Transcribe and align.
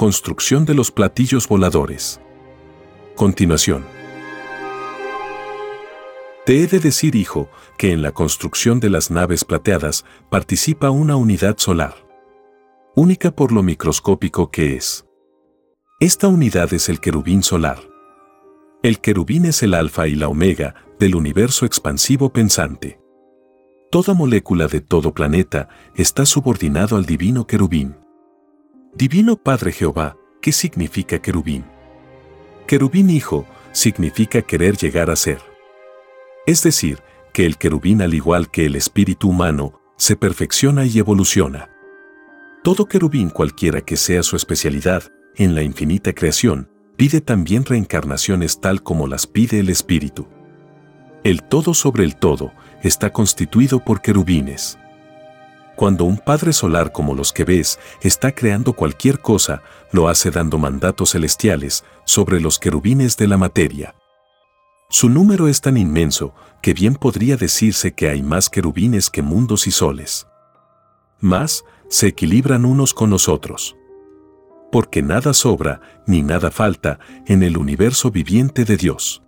Construcción 0.00 0.64
de 0.64 0.72
los 0.72 0.90
platillos 0.90 1.46
voladores. 1.46 2.22
Continuación. 3.16 3.84
Te 6.46 6.62
he 6.62 6.66
de 6.66 6.78
decir, 6.78 7.14
hijo, 7.14 7.50
que 7.76 7.92
en 7.92 8.00
la 8.00 8.12
construcción 8.12 8.80
de 8.80 8.88
las 8.88 9.10
naves 9.10 9.44
plateadas 9.44 10.06
participa 10.30 10.88
una 10.88 11.16
unidad 11.16 11.58
solar. 11.58 11.96
Única 12.96 13.30
por 13.30 13.52
lo 13.52 13.62
microscópico 13.62 14.50
que 14.50 14.74
es. 14.74 15.04
Esta 16.00 16.28
unidad 16.28 16.72
es 16.72 16.88
el 16.88 16.98
querubín 16.98 17.42
solar. 17.42 17.80
El 18.82 19.00
querubín 19.00 19.44
es 19.44 19.62
el 19.62 19.74
alfa 19.74 20.08
y 20.08 20.14
la 20.14 20.28
omega 20.28 20.76
del 20.98 21.14
universo 21.14 21.66
expansivo 21.66 22.32
pensante. 22.32 22.98
Toda 23.90 24.14
molécula 24.14 24.66
de 24.66 24.80
todo 24.80 25.12
planeta 25.12 25.68
está 25.94 26.24
subordinado 26.24 26.96
al 26.96 27.04
divino 27.04 27.46
querubín. 27.46 27.96
Divino 28.92 29.36
Padre 29.36 29.70
Jehová, 29.70 30.16
¿qué 30.42 30.50
significa 30.50 31.22
querubín? 31.22 31.64
Querubín 32.66 33.08
hijo 33.08 33.46
significa 33.70 34.42
querer 34.42 34.76
llegar 34.76 35.10
a 35.10 35.16
ser. 35.16 35.38
Es 36.44 36.64
decir, 36.64 36.98
que 37.32 37.46
el 37.46 37.56
querubín 37.56 38.02
al 38.02 38.14
igual 38.14 38.50
que 38.50 38.66
el 38.66 38.74
espíritu 38.74 39.28
humano, 39.28 39.80
se 39.96 40.16
perfecciona 40.16 40.86
y 40.86 40.98
evoluciona. 40.98 41.70
Todo 42.64 42.86
querubín 42.86 43.30
cualquiera 43.30 43.80
que 43.80 43.96
sea 43.96 44.24
su 44.24 44.34
especialidad, 44.34 45.04
en 45.36 45.54
la 45.54 45.62
infinita 45.62 46.12
creación, 46.12 46.68
pide 46.96 47.20
también 47.20 47.64
reencarnaciones 47.64 48.60
tal 48.60 48.82
como 48.82 49.06
las 49.06 49.28
pide 49.28 49.60
el 49.60 49.68
espíritu. 49.68 50.26
El 51.22 51.44
todo 51.44 51.74
sobre 51.74 52.02
el 52.02 52.16
todo 52.16 52.52
está 52.82 53.12
constituido 53.12 53.84
por 53.84 54.02
querubines. 54.02 54.78
Cuando 55.80 56.04
un 56.04 56.18
Padre 56.18 56.52
Solar 56.52 56.92
como 56.92 57.14
los 57.14 57.32
que 57.32 57.44
ves 57.44 57.78
está 58.02 58.32
creando 58.32 58.74
cualquier 58.74 59.20
cosa, 59.20 59.62
lo 59.92 60.10
hace 60.10 60.30
dando 60.30 60.58
mandatos 60.58 61.12
celestiales 61.12 61.86
sobre 62.04 62.38
los 62.38 62.58
querubines 62.58 63.16
de 63.16 63.26
la 63.26 63.38
materia. 63.38 63.94
Su 64.90 65.08
número 65.08 65.48
es 65.48 65.62
tan 65.62 65.78
inmenso 65.78 66.34
que 66.60 66.74
bien 66.74 66.96
podría 66.96 67.38
decirse 67.38 67.94
que 67.94 68.10
hay 68.10 68.22
más 68.22 68.50
querubines 68.50 69.08
que 69.08 69.22
mundos 69.22 69.66
y 69.66 69.70
soles. 69.70 70.26
Más, 71.18 71.64
se 71.88 72.08
equilibran 72.08 72.66
unos 72.66 72.92
con 72.92 73.08
los 73.08 73.26
otros. 73.26 73.74
Porque 74.70 75.00
nada 75.00 75.32
sobra 75.32 75.80
ni 76.06 76.20
nada 76.20 76.50
falta 76.50 76.98
en 77.24 77.42
el 77.42 77.56
universo 77.56 78.10
viviente 78.10 78.66
de 78.66 78.76
Dios. 78.76 79.22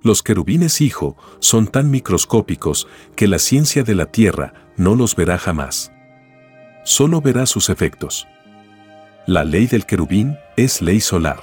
Los 0.00 0.22
querubines 0.22 0.80
hijo 0.80 1.16
son 1.40 1.66
tan 1.66 1.90
microscópicos 1.90 2.86
que 3.16 3.26
la 3.26 3.40
ciencia 3.40 3.82
de 3.82 3.96
la 3.96 4.06
Tierra 4.06 4.65
no 4.76 4.94
los 4.94 5.16
verá 5.16 5.38
jamás. 5.38 5.92
Solo 6.84 7.20
verá 7.20 7.46
sus 7.46 7.68
efectos. 7.68 8.26
La 9.26 9.44
ley 9.44 9.66
del 9.66 9.86
querubín 9.86 10.38
es 10.56 10.80
ley 10.80 11.00
solar. 11.00 11.40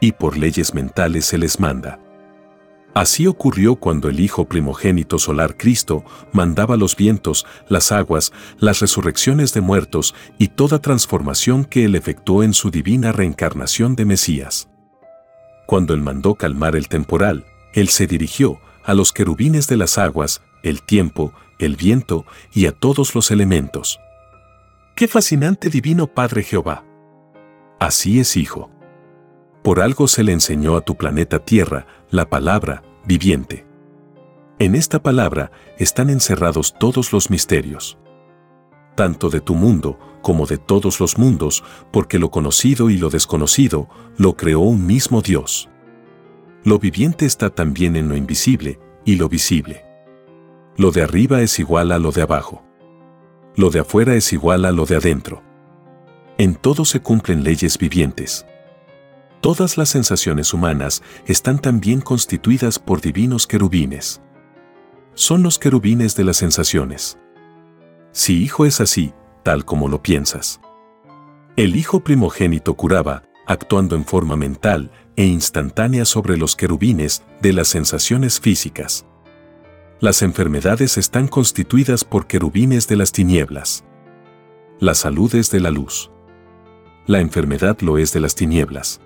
Y 0.00 0.12
por 0.12 0.36
leyes 0.36 0.74
mentales 0.74 1.26
se 1.26 1.38
les 1.38 1.60
manda. 1.60 1.98
Así 2.94 3.26
ocurrió 3.26 3.76
cuando 3.76 4.08
el 4.08 4.20
Hijo 4.20 4.44
primogénito 4.46 5.18
solar 5.18 5.56
Cristo 5.56 6.04
mandaba 6.32 6.76
los 6.76 6.94
vientos, 6.94 7.46
las 7.68 7.90
aguas, 7.90 8.32
las 8.58 8.80
resurrecciones 8.80 9.54
de 9.54 9.62
muertos 9.62 10.14
y 10.38 10.48
toda 10.48 10.78
transformación 10.80 11.64
que 11.64 11.86
él 11.86 11.94
efectuó 11.94 12.42
en 12.42 12.52
su 12.52 12.70
divina 12.70 13.12
reencarnación 13.12 13.96
de 13.96 14.04
Mesías. 14.04 14.68
Cuando 15.66 15.94
él 15.94 16.02
mandó 16.02 16.34
calmar 16.34 16.76
el 16.76 16.88
temporal, 16.88 17.46
él 17.72 17.88
se 17.88 18.06
dirigió 18.06 18.60
a 18.84 18.92
los 18.92 19.12
querubines 19.12 19.68
de 19.68 19.76
las 19.78 19.96
aguas, 19.96 20.42
el 20.62 20.82
tiempo, 20.82 21.32
el 21.64 21.76
viento 21.76 22.26
y 22.52 22.66
a 22.66 22.72
todos 22.72 23.14
los 23.14 23.30
elementos. 23.30 24.00
¡Qué 24.94 25.08
fascinante 25.08 25.70
divino 25.70 26.06
Padre 26.06 26.42
Jehová! 26.42 26.84
Así 27.78 28.20
es, 28.20 28.36
hijo. 28.36 28.70
Por 29.62 29.80
algo 29.80 30.08
se 30.08 30.22
le 30.22 30.32
enseñó 30.32 30.76
a 30.76 30.80
tu 30.82 30.96
planeta 30.96 31.38
Tierra 31.38 31.86
la 32.10 32.28
palabra 32.28 32.82
viviente. 33.04 33.66
En 34.58 34.74
esta 34.74 35.02
palabra 35.02 35.50
están 35.78 36.10
encerrados 36.10 36.74
todos 36.78 37.12
los 37.12 37.30
misterios. 37.30 37.98
Tanto 38.94 39.30
de 39.30 39.40
tu 39.40 39.54
mundo 39.54 39.98
como 40.20 40.46
de 40.46 40.58
todos 40.58 41.00
los 41.00 41.18
mundos, 41.18 41.64
porque 41.92 42.18
lo 42.18 42.30
conocido 42.30 42.90
y 42.90 42.98
lo 42.98 43.10
desconocido 43.10 43.88
lo 44.16 44.36
creó 44.36 44.60
un 44.60 44.86
mismo 44.86 45.22
Dios. 45.22 45.68
Lo 46.64 46.78
viviente 46.78 47.26
está 47.26 47.50
también 47.50 47.96
en 47.96 48.08
lo 48.08 48.16
invisible 48.16 48.78
y 49.04 49.16
lo 49.16 49.28
visible. 49.28 49.84
Lo 50.76 50.90
de 50.90 51.02
arriba 51.02 51.42
es 51.42 51.58
igual 51.58 51.92
a 51.92 51.98
lo 51.98 52.12
de 52.12 52.22
abajo. 52.22 52.62
Lo 53.56 53.70
de 53.70 53.80
afuera 53.80 54.14
es 54.14 54.32
igual 54.32 54.64
a 54.64 54.72
lo 54.72 54.86
de 54.86 54.96
adentro. 54.96 55.42
En 56.38 56.54
todo 56.54 56.84
se 56.86 57.00
cumplen 57.00 57.44
leyes 57.44 57.76
vivientes. 57.76 58.46
Todas 59.42 59.76
las 59.76 59.90
sensaciones 59.90 60.54
humanas 60.54 61.02
están 61.26 61.58
también 61.58 62.00
constituidas 62.00 62.78
por 62.78 63.00
divinos 63.00 63.46
querubines. 63.46 64.22
Son 65.14 65.42
los 65.42 65.58
querubines 65.58 66.16
de 66.16 66.24
las 66.24 66.38
sensaciones. 66.38 67.18
Si 68.12 68.42
hijo 68.42 68.64
es 68.64 68.80
así, 68.80 69.12
tal 69.42 69.66
como 69.66 69.88
lo 69.88 70.02
piensas. 70.02 70.60
El 71.56 71.76
hijo 71.76 72.00
primogénito 72.00 72.74
curaba, 72.74 73.24
actuando 73.46 73.94
en 73.94 74.06
forma 74.06 74.36
mental 74.36 74.90
e 75.16 75.26
instantánea 75.26 76.06
sobre 76.06 76.38
los 76.38 76.56
querubines 76.56 77.22
de 77.42 77.52
las 77.52 77.68
sensaciones 77.68 78.40
físicas. 78.40 79.04
Las 80.02 80.22
enfermedades 80.22 80.98
están 80.98 81.28
constituidas 81.28 82.02
por 82.02 82.26
querubines 82.26 82.88
de 82.88 82.96
las 82.96 83.12
tinieblas. 83.12 83.84
La 84.80 84.96
salud 84.96 85.32
es 85.36 85.48
de 85.52 85.60
la 85.60 85.70
luz. 85.70 86.10
La 87.06 87.20
enfermedad 87.20 87.78
lo 87.82 87.98
es 87.98 88.12
de 88.12 88.18
las 88.18 88.34
tinieblas. 88.34 89.00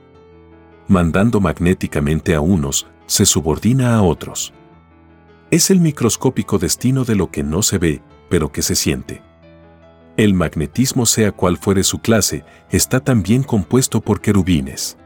Mandando 0.89 1.39
magnéticamente 1.39 2.35
a 2.35 2.41
unos, 2.41 2.87
se 3.05 3.27
subordina 3.27 3.95
a 3.95 4.01
otros. 4.01 4.55
Es 5.51 5.71
el 5.71 5.81
microscópico 5.81 6.57
destino 6.59 7.05
de 7.05 7.15
lo 7.15 7.31
que 7.31 7.43
no 7.43 7.63
se 7.63 7.77
ve, 7.77 8.01
pero 8.31 8.51
que 8.51 8.63
se 8.63 8.75
siente. 8.75 9.21
El 10.17 10.33
magnetismo, 10.33 11.05
sea 11.05 11.31
cual 11.31 11.59
fuere 11.59 11.85
su 11.85 11.99
clase, 11.99 12.43
está 12.71 13.01
también 13.01 13.43
compuesto 13.43 14.01
por 14.01 14.23
querubines. 14.23 14.97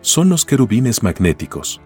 Son 0.00 0.28
los 0.28 0.44
querubines 0.44 1.04
magnéticos. 1.04 1.80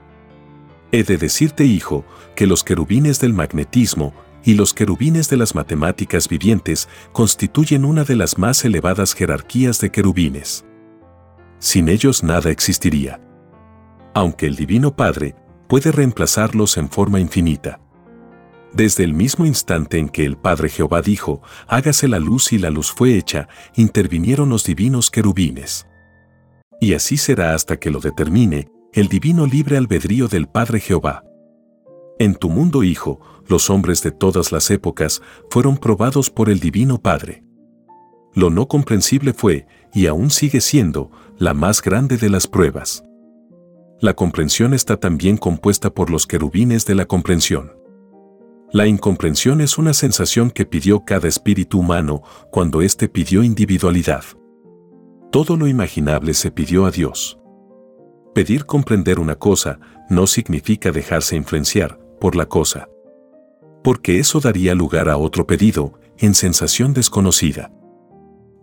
He 0.93 1.05
de 1.05 1.17
decirte, 1.17 1.65
hijo, 1.65 2.05
que 2.35 2.47
los 2.47 2.65
querubines 2.65 3.21
del 3.21 3.33
magnetismo 3.33 4.13
y 4.45 4.55
los 4.55 4.75
querubines 4.75 5.29
de 5.29 5.37
las 5.37 5.55
matemáticas 5.55 6.29
vivientes 6.29 6.89
constituyen 7.13 7.85
una 7.85 8.05
de 8.05 8.17
las 8.17 8.39
más 8.39 8.65
elevadas 8.65 9.15
jerarquías 9.15 9.81
de 9.81 9.91
querubines. 9.91 10.65
Sin 11.59 11.89
ellos 11.89 12.25
nada 12.25 12.51
existiría. 12.51 13.21
Aunque 14.15 14.47
el 14.47 14.57
Divino 14.57 14.97
Padre 14.97 15.37
puede 15.69 15.93
reemplazarlos 15.93 16.77
en 16.79 16.89
forma 16.89 17.21
infinita. 17.21 17.81
Desde 18.73 19.05
el 19.05 19.15
mismo 19.15 19.47
instante 19.47 19.99
en 19.99 20.09
que 20.09 20.25
el 20.25 20.37
Padre 20.37 20.69
Jehová 20.69 21.03
dijo, 21.03 21.43
hágase 21.69 22.09
la 22.09 22.19
luz 22.19 22.53
y 22.53 22.59
la 22.59 22.71
luz 22.71 22.93
fue 22.93 23.17
hecha, 23.17 23.49
intervinieron 23.75 24.49
los 24.49 24.65
divinos 24.65 25.11
querubines. 25.11 25.87
Y 26.81 26.95
así 26.95 27.17
será 27.17 27.55
hasta 27.55 27.79
que 27.79 27.91
lo 27.91 28.01
determine 28.01 28.69
el 28.93 29.07
divino 29.07 29.47
libre 29.47 29.77
albedrío 29.77 30.27
del 30.27 30.49
Padre 30.49 30.81
Jehová. 30.81 31.25
En 32.19 32.35
tu 32.35 32.51
mundo, 32.51 32.83
Hijo, 32.83 33.21
los 33.47 33.71
hombres 33.71 34.03
de 34.03 34.11
todas 34.11 34.51
las 34.51 34.69
épocas 34.71 35.23
fueron 35.49 35.77
probados 35.77 36.29
por 36.29 36.51
el 36.51 36.59
Divino 36.59 37.01
Padre. 37.01 37.45
Lo 38.35 38.51
no 38.51 38.67
comprensible 38.67 39.33
fue, 39.33 39.67
y 39.95 40.07
aún 40.07 40.31
sigue 40.31 40.61
siendo, 40.61 41.13
la 41.39 41.55
más 41.55 41.83
grande 41.83 42.17
de 42.17 42.31
las 42.31 42.49
pruebas. 42.49 43.05
La 44.01 44.15
comprensión 44.15 44.75
está 44.75 44.97
también 44.97 45.37
compuesta 45.37 45.91
por 45.91 46.11
los 46.11 46.27
querubines 46.27 46.85
de 46.85 46.97
la 46.97 47.07
comprensión. 47.07 47.73
La 48.73 48.87
incomprensión 48.87 49.61
es 49.61 49.79
una 49.79 49.95
sensación 49.95 50.51
que 50.51 50.67
pidió 50.67 51.05
cada 51.05 51.29
espíritu 51.29 51.79
humano 51.79 52.23
cuando 52.51 52.83
éste 52.83 53.09
pidió 53.09 53.45
individualidad. 53.45 54.25
Todo 55.31 55.57
lo 55.57 55.69
imaginable 55.69 56.35
se 56.35 56.51
pidió 56.51 56.87
a 56.87 56.91
Dios. 56.91 57.40
Pedir 58.35 58.65
comprender 58.65 59.19
una 59.19 59.35
cosa 59.35 59.81
no 60.09 60.27
significa 60.27 60.93
dejarse 60.93 61.37
influenciar 61.37 61.99
por 62.21 62.37
la 62.37 62.47
cosa. 62.47 62.89
Porque 63.83 64.19
eso 64.19 64.41
daría 64.41 64.75
lugar 64.75 65.09
a 65.09 65.17
otro 65.17 65.47
pedido, 65.47 65.99
en 66.19 66.35
sensación 66.35 66.93
desconocida. 66.93 67.73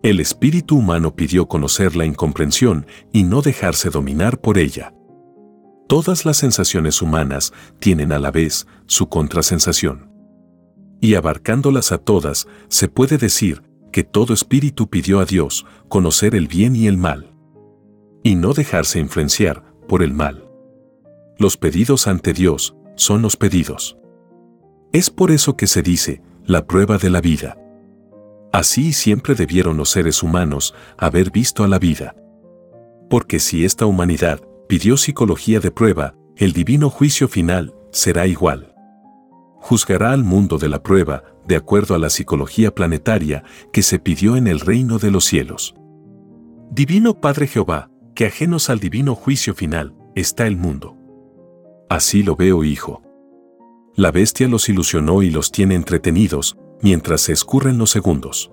El 0.03 0.19
espíritu 0.19 0.77
humano 0.77 1.15
pidió 1.15 1.47
conocer 1.47 1.95
la 1.95 2.05
incomprensión 2.05 2.85
y 3.11 3.23
no 3.23 3.41
dejarse 3.41 3.89
dominar 3.89 4.39
por 4.39 4.57
ella. 4.57 4.93
Todas 5.87 6.25
las 6.25 6.37
sensaciones 6.37 7.01
humanas 7.01 7.51
tienen 7.79 8.11
a 8.11 8.19
la 8.19 8.29
vez 8.29 8.67
su 8.85 9.09
contrasensación. 9.09 10.11
Y 11.01 11.15
abarcándolas 11.15 11.91
a 11.91 11.97
todas, 11.97 12.47
se 12.69 12.87
puede 12.87 13.17
decir 13.17 13.63
que 13.91 14.03
todo 14.03 14.33
espíritu 14.33 14.89
pidió 14.89 15.19
a 15.19 15.25
Dios 15.25 15.65
conocer 15.89 16.35
el 16.35 16.47
bien 16.47 16.75
y 16.75 16.87
el 16.87 16.97
mal. 16.97 17.33
Y 18.27 18.35
no 18.35 18.51
dejarse 18.51 18.99
influenciar 18.99 19.63
por 19.87 20.03
el 20.03 20.13
mal. 20.13 20.49
Los 21.37 21.55
pedidos 21.55 22.07
ante 22.07 22.33
Dios 22.33 22.75
son 22.97 23.21
los 23.21 23.37
pedidos. 23.37 23.97
Es 24.91 25.09
por 25.09 25.31
eso 25.31 25.55
que 25.55 25.65
se 25.65 25.81
dice 25.81 26.21
la 26.43 26.67
prueba 26.67 26.97
de 26.97 27.09
la 27.09 27.21
vida. 27.21 27.57
Así 28.51 28.91
siempre 28.91 29.33
debieron 29.33 29.77
los 29.77 29.91
seres 29.91 30.23
humanos 30.23 30.75
haber 30.97 31.31
visto 31.31 31.63
a 31.63 31.69
la 31.69 31.79
vida. 31.79 32.17
Porque 33.09 33.39
si 33.39 33.63
esta 33.63 33.85
humanidad 33.85 34.41
pidió 34.67 34.97
psicología 34.97 35.61
de 35.61 35.71
prueba, 35.71 36.13
el 36.35 36.51
divino 36.51 36.89
juicio 36.89 37.29
final 37.29 37.73
será 37.93 38.27
igual. 38.27 38.75
Juzgará 39.61 40.11
al 40.11 40.25
mundo 40.25 40.57
de 40.57 40.67
la 40.67 40.83
prueba 40.83 41.23
de 41.47 41.55
acuerdo 41.55 41.95
a 41.95 41.97
la 41.97 42.09
psicología 42.09 42.75
planetaria 42.75 43.45
que 43.71 43.83
se 43.83 43.99
pidió 43.99 44.35
en 44.35 44.47
el 44.47 44.59
reino 44.59 44.99
de 44.99 45.11
los 45.11 45.23
cielos. 45.23 45.75
Divino 46.69 47.21
Padre 47.21 47.47
Jehová, 47.47 47.89
que 48.17 48.25
ajenos 48.25 48.71
al 48.71 48.79
divino 48.79 49.13
juicio 49.13 49.53
final 49.53 49.93
está 50.15 50.47
el 50.47 50.57
mundo. 50.57 50.97
Así 51.87 52.23
lo 52.23 52.35
veo, 52.35 52.63
hijo. 52.63 53.03
La 53.95 54.09
bestia 54.09 54.47
los 54.47 54.69
ilusionó 54.69 55.21
y 55.21 55.29
los 55.29 55.51
tiene 55.51 55.75
entretenidos 55.75 56.57
mientras 56.81 57.21
se 57.21 57.33
escurren 57.33 57.77
los 57.77 57.91
segundos 57.91 58.51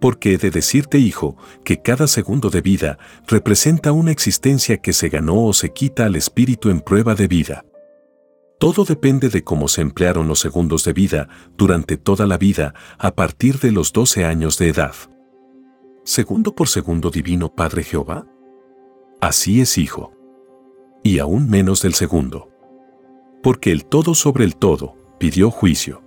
porque 0.00 0.32
he 0.32 0.38
de 0.38 0.50
decirte, 0.50 0.98
hijo, 0.98 1.36
que 1.62 1.82
cada 1.82 2.06
segundo 2.06 2.48
de 2.48 2.62
vida 2.62 2.98
representa 3.26 3.92
una 3.92 4.12
existencia 4.12 4.78
que 4.78 4.94
se 4.94 5.10
ganó 5.10 5.44
o 5.44 5.52
se 5.52 5.74
quita 5.74 6.06
al 6.06 6.16
espíritu 6.16 6.70
en 6.70 6.80
prueba 6.80 7.14
de 7.14 7.28
vida. 7.28 7.66
Todo 8.58 8.86
depende 8.86 9.28
de 9.28 9.44
cómo 9.44 9.68
se 9.68 9.82
emplearon 9.82 10.26
los 10.26 10.40
segundos 10.40 10.84
de 10.84 10.94
vida 10.94 11.28
durante 11.54 11.98
toda 11.98 12.26
la 12.26 12.38
vida 12.38 12.72
a 12.98 13.14
partir 13.14 13.58
de 13.58 13.72
los 13.72 13.92
12 13.92 14.24
años 14.24 14.56
de 14.56 14.70
edad. 14.70 14.94
Segundo 16.02 16.54
por 16.54 16.68
segundo 16.68 17.10
divino 17.10 17.54
Padre 17.54 17.82
Jehová. 17.82 18.26
Así 19.20 19.60
es, 19.60 19.76
hijo. 19.78 20.12
Y 21.02 21.18
aún 21.18 21.48
menos 21.50 21.82
del 21.82 21.94
segundo. 21.94 22.48
Porque 23.42 23.70
el 23.70 23.84
todo 23.84 24.14
sobre 24.14 24.44
el 24.44 24.56
todo 24.56 24.96
pidió 25.18 25.50
juicio. 25.50 26.02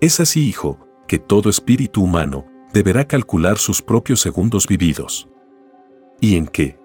Es 0.00 0.20
así, 0.20 0.48
hijo, 0.48 0.78
que 1.06 1.18
todo 1.18 1.50
espíritu 1.50 2.02
humano 2.02 2.46
deberá 2.72 3.06
calcular 3.06 3.58
sus 3.58 3.82
propios 3.82 4.20
segundos 4.20 4.66
vividos. 4.66 5.28
¿Y 6.20 6.36
en 6.36 6.46
qué? 6.46 6.78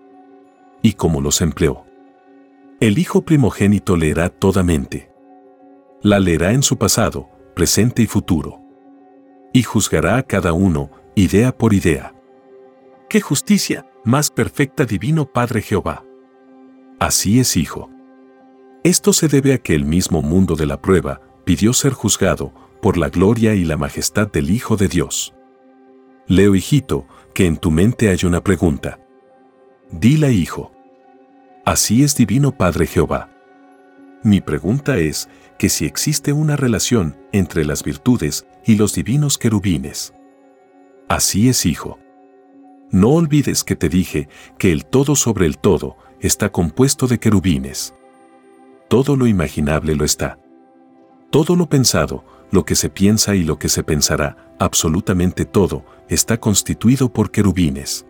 ¿Y 0.81 0.93
cómo 0.93 1.21
los 1.21 1.41
empleó? 1.41 1.85
El 2.79 2.99
Hijo 2.99 3.23
primogénito 3.23 3.97
leerá 3.97 4.29
toda 4.29 4.63
mente. 4.63 5.11
La 6.01 6.19
leerá 6.19 6.51
en 6.53 6.61
su 6.61 6.77
pasado, 6.77 7.29
presente 7.55 8.03
y 8.03 8.07
futuro. 8.07 8.59
Y 9.53 9.63
juzgará 9.63 10.17
a 10.17 10.23
cada 10.23 10.53
uno, 10.53 10.91
idea 11.15 11.57
por 11.57 11.73
idea. 11.73 12.13
¡Qué 13.09 13.21
justicia, 13.21 13.89
más 14.07 14.31
perfecta 14.31 14.85
divino 14.85 15.25
Padre 15.25 15.61
Jehová! 15.61 16.05
Así 16.97 17.41
es, 17.41 17.57
Hijo. 17.57 17.89
Esto 18.85 19.11
se 19.11 19.27
debe 19.27 19.53
a 19.53 19.57
que 19.57 19.75
el 19.75 19.83
mismo 19.83 20.21
mundo 20.21 20.55
de 20.55 20.65
la 20.65 20.81
prueba 20.81 21.19
pidió 21.43 21.73
ser 21.73 21.91
juzgado 21.91 22.53
por 22.81 22.95
la 22.95 23.09
gloria 23.09 23.53
y 23.53 23.65
la 23.65 23.75
majestad 23.75 24.31
del 24.31 24.49
Hijo 24.49 24.77
de 24.77 24.87
Dios. 24.87 25.33
Leo, 26.25 26.55
hijito, 26.55 27.05
que 27.33 27.47
en 27.47 27.57
tu 27.57 27.69
mente 27.69 28.07
hay 28.07 28.19
una 28.23 28.41
pregunta. 28.41 28.97
Dila, 29.91 30.29
hijo. 30.29 30.71
Así 31.65 32.01
es 32.01 32.15
divino 32.15 32.55
Padre 32.55 32.87
Jehová. 32.87 33.29
Mi 34.23 34.39
pregunta 34.39 34.97
es 34.97 35.27
que 35.59 35.67
si 35.67 35.85
existe 35.85 36.31
una 36.31 36.55
relación 36.55 37.17
entre 37.33 37.65
las 37.65 37.83
virtudes 37.83 38.47
y 38.65 38.77
los 38.77 38.93
divinos 38.93 39.37
querubines. 39.37 40.13
Así 41.09 41.49
es, 41.49 41.65
hijo. 41.65 41.99
No 42.91 43.09
olvides 43.09 43.63
que 43.63 43.75
te 43.75 43.89
dije 43.89 44.29
que 44.57 44.71
el 44.71 44.85
todo 44.85 45.15
sobre 45.15 45.45
el 45.45 45.57
todo 45.57 45.97
está 46.19 46.51
compuesto 46.51 47.07
de 47.07 47.19
querubines. 47.19 47.93
Todo 48.87 49.15
lo 49.15 49.27
imaginable 49.27 49.95
lo 49.95 50.05
está. 50.05 50.39
Todo 51.29 51.57
lo 51.57 51.67
pensado, 51.67 52.23
lo 52.51 52.63
que 52.63 52.75
se 52.75 52.89
piensa 52.89 53.35
y 53.35 53.43
lo 53.43 53.59
que 53.59 53.67
se 53.67 53.83
pensará, 53.83 54.55
absolutamente 54.59 55.43
todo, 55.43 55.83
está 56.07 56.39
constituido 56.39 57.11
por 57.11 57.31
querubines. 57.31 58.05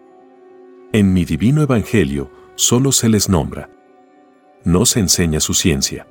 En 0.94 1.12
mi 1.12 1.26
divino 1.26 1.64
evangelio 1.64 2.32
solo 2.56 2.92
se 2.92 3.10
les 3.10 3.28
nombra. 3.28 3.70
No 4.64 4.86
se 4.86 5.00
enseña 5.00 5.40
su 5.40 5.56
ciencia. 5.56 6.08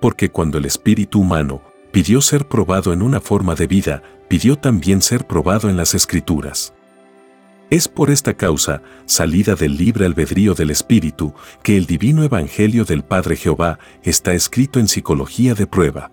Porque 0.00 0.30
cuando 0.30 0.58
el 0.58 0.64
espíritu 0.64 1.20
humano 1.20 1.62
pidió 1.92 2.20
ser 2.22 2.48
probado 2.48 2.92
en 2.92 3.02
una 3.02 3.20
forma 3.20 3.54
de 3.54 3.66
vida, 3.66 4.02
pidió 4.28 4.56
también 4.56 5.02
ser 5.02 5.26
probado 5.26 5.68
en 5.68 5.76
las 5.76 5.94
escrituras. 5.94 6.74
Es 7.68 7.88
por 7.88 8.10
esta 8.10 8.34
causa, 8.34 8.80
salida 9.06 9.56
del 9.56 9.76
libre 9.76 10.06
albedrío 10.06 10.54
del 10.54 10.70
Espíritu, 10.70 11.34
que 11.64 11.76
el 11.76 11.86
divino 11.86 12.22
Evangelio 12.22 12.84
del 12.84 13.02
Padre 13.02 13.34
Jehová 13.34 13.80
está 14.04 14.34
escrito 14.34 14.78
en 14.78 14.86
psicología 14.86 15.54
de 15.54 15.66
prueba. 15.66 16.12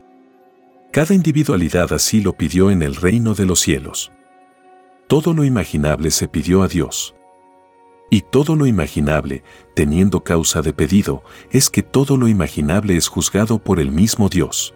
Cada 0.92 1.14
individualidad 1.14 1.94
así 1.94 2.22
lo 2.22 2.34
pidió 2.34 2.72
en 2.72 2.82
el 2.82 2.96
reino 2.96 3.36
de 3.36 3.46
los 3.46 3.60
cielos. 3.60 4.12
Todo 5.08 5.34
lo 5.34 5.44
imaginable 5.44 6.10
se 6.10 6.28
pidió 6.28 6.64
a 6.64 6.68
Dios. 6.68 7.14
Y 8.10 8.22
todo 8.22 8.56
lo 8.56 8.66
imaginable, 8.66 9.44
teniendo 9.76 10.24
causa 10.24 10.64
de 10.64 10.74
pedido, 10.74 11.24
es 11.52 11.70
que 11.70 11.84
todo 11.84 12.18
lo 12.18 12.28
imaginable 12.28 12.96
es 12.98 13.08
juzgado 13.08 13.60
por 13.60 13.80
el 13.80 13.92
mismo 13.92 14.28
Dios. 14.28 14.74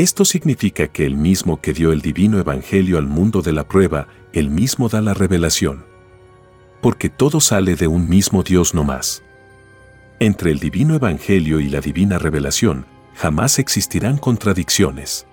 Esto 0.00 0.24
significa 0.24 0.88
que 0.88 1.04
el 1.04 1.14
mismo 1.14 1.60
que 1.60 1.74
dio 1.74 1.92
el 1.92 2.00
divino 2.00 2.38
evangelio 2.38 2.96
al 2.96 3.06
mundo 3.06 3.42
de 3.42 3.52
la 3.52 3.68
prueba, 3.68 4.08
el 4.32 4.48
mismo 4.48 4.88
da 4.88 5.02
la 5.02 5.12
revelación. 5.12 5.84
Porque 6.80 7.10
todo 7.10 7.38
sale 7.38 7.76
de 7.76 7.86
un 7.86 8.08
mismo 8.08 8.42
Dios 8.42 8.72
no 8.72 8.82
más. 8.82 9.22
Entre 10.18 10.52
el 10.52 10.58
divino 10.58 10.94
evangelio 10.94 11.60
y 11.60 11.68
la 11.68 11.82
divina 11.82 12.16
revelación, 12.16 12.86
jamás 13.14 13.58
existirán 13.58 14.16
contradicciones. 14.16 15.26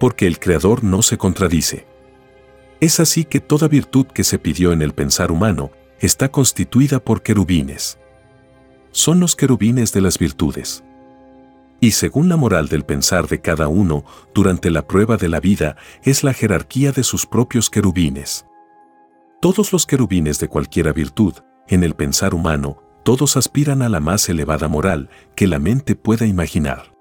Porque 0.00 0.26
el 0.26 0.40
Creador 0.40 0.82
no 0.82 1.00
se 1.02 1.16
contradice. 1.16 1.86
Es 2.80 2.98
así 2.98 3.24
que 3.24 3.38
toda 3.38 3.68
virtud 3.68 4.06
que 4.06 4.24
se 4.24 4.40
pidió 4.40 4.72
en 4.72 4.82
el 4.82 4.92
pensar 4.92 5.30
humano 5.30 5.70
está 6.00 6.32
constituida 6.32 6.98
por 6.98 7.22
querubines. 7.22 7.96
Son 8.90 9.20
los 9.20 9.36
querubines 9.36 9.92
de 9.92 10.00
las 10.00 10.18
virtudes. 10.18 10.82
Y 11.80 11.92
según 11.92 12.28
la 12.28 12.36
moral 12.36 12.68
del 12.68 12.84
pensar 12.84 13.28
de 13.28 13.40
cada 13.40 13.68
uno, 13.68 14.04
durante 14.34 14.70
la 14.70 14.86
prueba 14.86 15.16
de 15.16 15.28
la 15.28 15.40
vida 15.40 15.76
es 16.02 16.24
la 16.24 16.32
jerarquía 16.32 16.92
de 16.92 17.04
sus 17.04 17.26
propios 17.26 17.70
querubines. 17.70 18.46
Todos 19.40 19.72
los 19.72 19.86
querubines 19.86 20.40
de 20.40 20.48
cualquiera 20.48 20.92
virtud, 20.92 21.34
en 21.68 21.84
el 21.84 21.94
pensar 21.94 22.34
humano, 22.34 22.82
todos 23.04 23.36
aspiran 23.36 23.82
a 23.82 23.88
la 23.88 24.00
más 24.00 24.28
elevada 24.28 24.66
moral 24.66 25.08
que 25.36 25.46
la 25.46 25.60
mente 25.60 25.94
pueda 25.94 26.26
imaginar. 26.26 26.96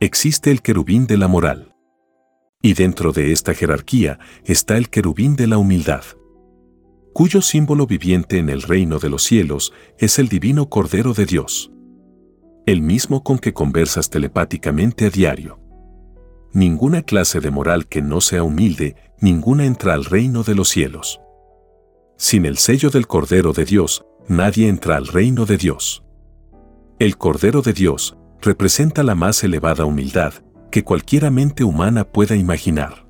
Existe 0.00 0.50
el 0.50 0.60
querubín 0.60 1.06
de 1.06 1.16
la 1.16 1.28
moral. 1.28 1.74
Y 2.60 2.74
dentro 2.74 3.12
de 3.12 3.30
esta 3.30 3.54
jerarquía 3.54 4.18
está 4.44 4.76
el 4.76 4.90
querubín 4.90 5.36
de 5.36 5.46
la 5.46 5.58
humildad, 5.58 6.02
cuyo 7.14 7.42
símbolo 7.42 7.86
viviente 7.86 8.38
en 8.38 8.50
el 8.50 8.62
reino 8.62 8.98
de 8.98 9.08
los 9.08 9.22
cielos 9.22 9.72
es 9.98 10.18
el 10.18 10.28
divino 10.28 10.68
Cordero 10.68 11.14
de 11.14 11.26
Dios, 11.26 11.70
el 12.66 12.80
mismo 12.80 13.22
con 13.22 13.38
que 13.38 13.52
conversas 13.52 14.08
telepáticamente 14.08 15.06
a 15.06 15.10
diario. 15.10 15.60
Ninguna 16.52 17.02
clase 17.02 17.40
de 17.40 17.50
moral 17.50 17.86
que 17.88 18.00
no 18.00 18.22
sea 18.22 18.42
humilde, 18.42 18.96
ninguna 19.20 19.66
entra 19.66 19.92
al 19.92 20.04
reino 20.04 20.44
de 20.44 20.54
los 20.54 20.70
cielos. 20.70 21.20
Sin 22.16 22.46
el 22.46 22.56
sello 22.56 22.90
del 22.90 23.06
Cordero 23.06 23.52
de 23.52 23.66
Dios, 23.66 24.06
nadie 24.28 24.68
entra 24.68 24.96
al 24.96 25.08
reino 25.08 25.44
de 25.44 25.58
Dios. 25.58 26.04
El 26.98 27.18
Cordero 27.18 27.60
de 27.60 27.74
Dios 27.74 28.16
representa 28.40 29.02
la 29.02 29.14
más 29.14 29.44
elevada 29.44 29.84
humildad 29.84 30.32
que 30.70 30.84
cualquiera 30.84 31.30
mente 31.30 31.64
humana 31.64 32.04
pueda 32.04 32.34
imaginar. 32.34 33.04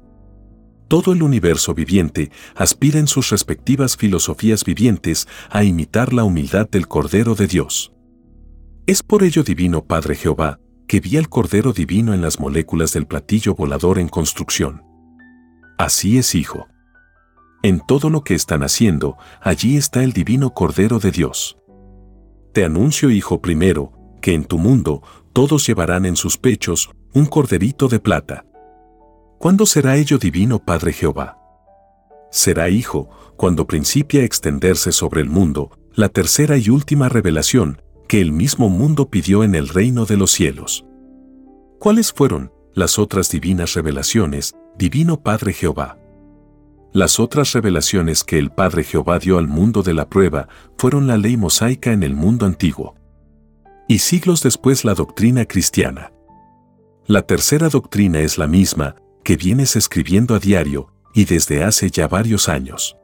todo 0.86 1.12
el 1.12 1.22
universo 1.22 1.74
viviente 1.74 2.30
aspira 2.54 3.00
en 3.00 3.08
sus 3.08 3.30
respectivas 3.30 3.96
filosofías 3.96 4.64
vivientes 4.64 5.26
a 5.50 5.64
imitar 5.64 6.12
la 6.12 6.22
humildad 6.24 6.68
del 6.68 6.86
Cordero 6.86 7.34
de 7.34 7.46
Dios. 7.48 7.93
Es 8.86 9.02
por 9.02 9.22
ello 9.22 9.42
Divino 9.42 9.82
Padre 9.82 10.14
Jehová, 10.14 10.60
que 10.86 11.00
vi 11.00 11.16
al 11.16 11.30
Cordero 11.30 11.72
Divino 11.72 12.12
en 12.12 12.20
las 12.20 12.38
moléculas 12.38 12.92
del 12.92 13.06
platillo 13.06 13.54
volador 13.54 13.98
en 13.98 14.10
construcción. 14.10 14.82
Así 15.78 16.18
es, 16.18 16.34
Hijo. 16.34 16.66
En 17.62 17.80
todo 17.80 18.10
lo 18.10 18.24
que 18.24 18.34
están 18.34 18.62
haciendo, 18.62 19.16
allí 19.40 19.78
está 19.78 20.04
el 20.04 20.12
Divino 20.12 20.52
Cordero 20.52 20.98
de 20.98 21.12
Dios. 21.12 21.56
Te 22.52 22.62
anuncio, 22.62 23.08
Hijo, 23.08 23.40
primero, 23.40 23.90
que 24.20 24.34
en 24.34 24.44
tu 24.44 24.58
mundo 24.58 25.02
todos 25.32 25.66
llevarán 25.66 26.04
en 26.04 26.16
sus 26.16 26.36
pechos 26.36 26.90
un 27.14 27.24
corderito 27.24 27.88
de 27.88 28.00
plata. 28.00 28.44
¿Cuándo 29.38 29.64
será 29.64 29.96
ello 29.96 30.18
divino 30.18 30.58
Padre 30.58 30.92
Jehová? 30.92 31.38
Será 32.30 32.68
hijo 32.68 33.08
cuando 33.36 33.66
principie 33.66 34.20
a 34.20 34.24
extenderse 34.24 34.92
sobre 34.92 35.22
el 35.22 35.30
mundo 35.30 35.70
la 35.94 36.10
tercera 36.10 36.58
y 36.58 36.68
última 36.68 37.08
revelación 37.08 37.80
que 38.08 38.20
el 38.20 38.32
mismo 38.32 38.68
mundo 38.68 39.08
pidió 39.08 39.44
en 39.44 39.54
el 39.54 39.68
reino 39.68 40.04
de 40.06 40.16
los 40.16 40.30
cielos. 40.30 40.84
¿Cuáles 41.78 42.12
fueron 42.12 42.52
las 42.74 42.98
otras 42.98 43.30
divinas 43.30 43.74
revelaciones, 43.74 44.54
divino 44.76 45.22
Padre 45.22 45.52
Jehová? 45.52 45.98
Las 46.92 47.18
otras 47.18 47.52
revelaciones 47.52 48.22
que 48.22 48.38
el 48.38 48.50
Padre 48.50 48.84
Jehová 48.84 49.18
dio 49.18 49.38
al 49.38 49.48
mundo 49.48 49.82
de 49.82 49.94
la 49.94 50.08
prueba 50.08 50.48
fueron 50.78 51.06
la 51.06 51.16
ley 51.16 51.36
mosaica 51.36 51.92
en 51.92 52.02
el 52.02 52.14
mundo 52.14 52.46
antiguo. 52.46 52.94
Y 53.88 53.98
siglos 53.98 54.42
después 54.42 54.84
la 54.84 54.94
doctrina 54.94 55.44
cristiana. 55.44 56.12
La 57.06 57.22
tercera 57.22 57.68
doctrina 57.68 58.20
es 58.20 58.38
la 58.38 58.46
misma, 58.46 58.96
que 59.24 59.36
vienes 59.36 59.76
escribiendo 59.76 60.34
a 60.34 60.38
diario 60.38 60.92
y 61.12 61.24
desde 61.24 61.64
hace 61.64 61.90
ya 61.90 62.08
varios 62.08 62.48
años. 62.48 62.96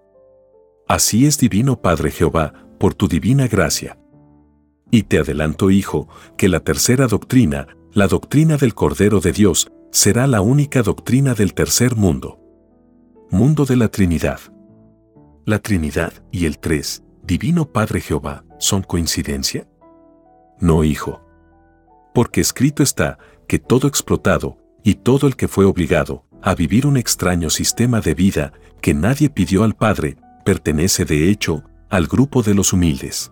Así 0.89 1.27
es 1.27 1.39
divino 1.39 1.81
Padre 1.81 2.11
Jehová, 2.11 2.53
por 2.79 2.95
tu 2.95 3.09
divina 3.09 3.47
gracia. 3.47 4.00
Y 4.91 5.05
te 5.05 5.19
adelanto, 5.19 5.71
Hijo, 5.71 6.09
que 6.37 6.49
la 6.49 6.61
tercera 6.61 7.07
doctrina, 7.07 7.69
la 7.93 8.09
doctrina 8.09 8.57
del 8.57 8.75
Cordero 8.75 9.21
de 9.21 9.33
Dios, 9.33 9.71
será 9.93 10.27
la 10.27 10.41
única 10.41 10.83
doctrina 10.83 11.35
del 11.35 11.55
tercer 11.55 11.97
mundo. 11.97 12.39
Mundo 13.31 13.65
de 13.65 13.77
la 13.77 13.89
Trinidad. 13.89 14.41
La 15.45 15.59
Trinidad 15.61 16.13
y 16.31 16.47
el 16.47 16.59
Tres, 16.59 17.03
Divino 17.23 17.71
Padre 17.71 18.01
Jehová, 18.01 18.45
¿son 18.59 18.83
coincidencia? 18.83 19.69
No, 20.61 20.85
Hijo. 20.85 21.21
Porque 22.13 22.41
escrito 22.41 22.83
está 22.83 23.19
que 23.47 23.59
todo 23.59 23.89
explotado, 23.89 24.59
y 24.83 24.95
todo 24.95 25.27
el 25.27 25.37
que 25.37 25.49
fue 25.49 25.65
obligado 25.65 26.25
a 26.43 26.55
vivir 26.55 26.87
un 26.87 26.97
extraño 26.97 27.51
sistema 27.51 28.01
de 28.01 28.15
vida 28.15 28.53
que 28.81 28.95
nadie 28.95 29.29
pidió 29.29 29.63
al 29.65 29.75
Padre, 29.75 30.17
pertenece 30.45 31.05
de 31.05 31.29
hecho 31.31 31.65
al 31.91 32.07
grupo 32.07 32.43
de 32.43 32.55
los 32.55 32.73
humildes. 32.73 33.31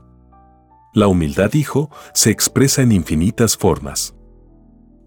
La 0.99 1.07
humildad, 1.07 1.55
hijo, 1.55 1.93
se 2.13 2.31
expresa 2.31 2.83
en 2.83 2.91
infinitas 2.91 3.57
formas. 3.57 4.17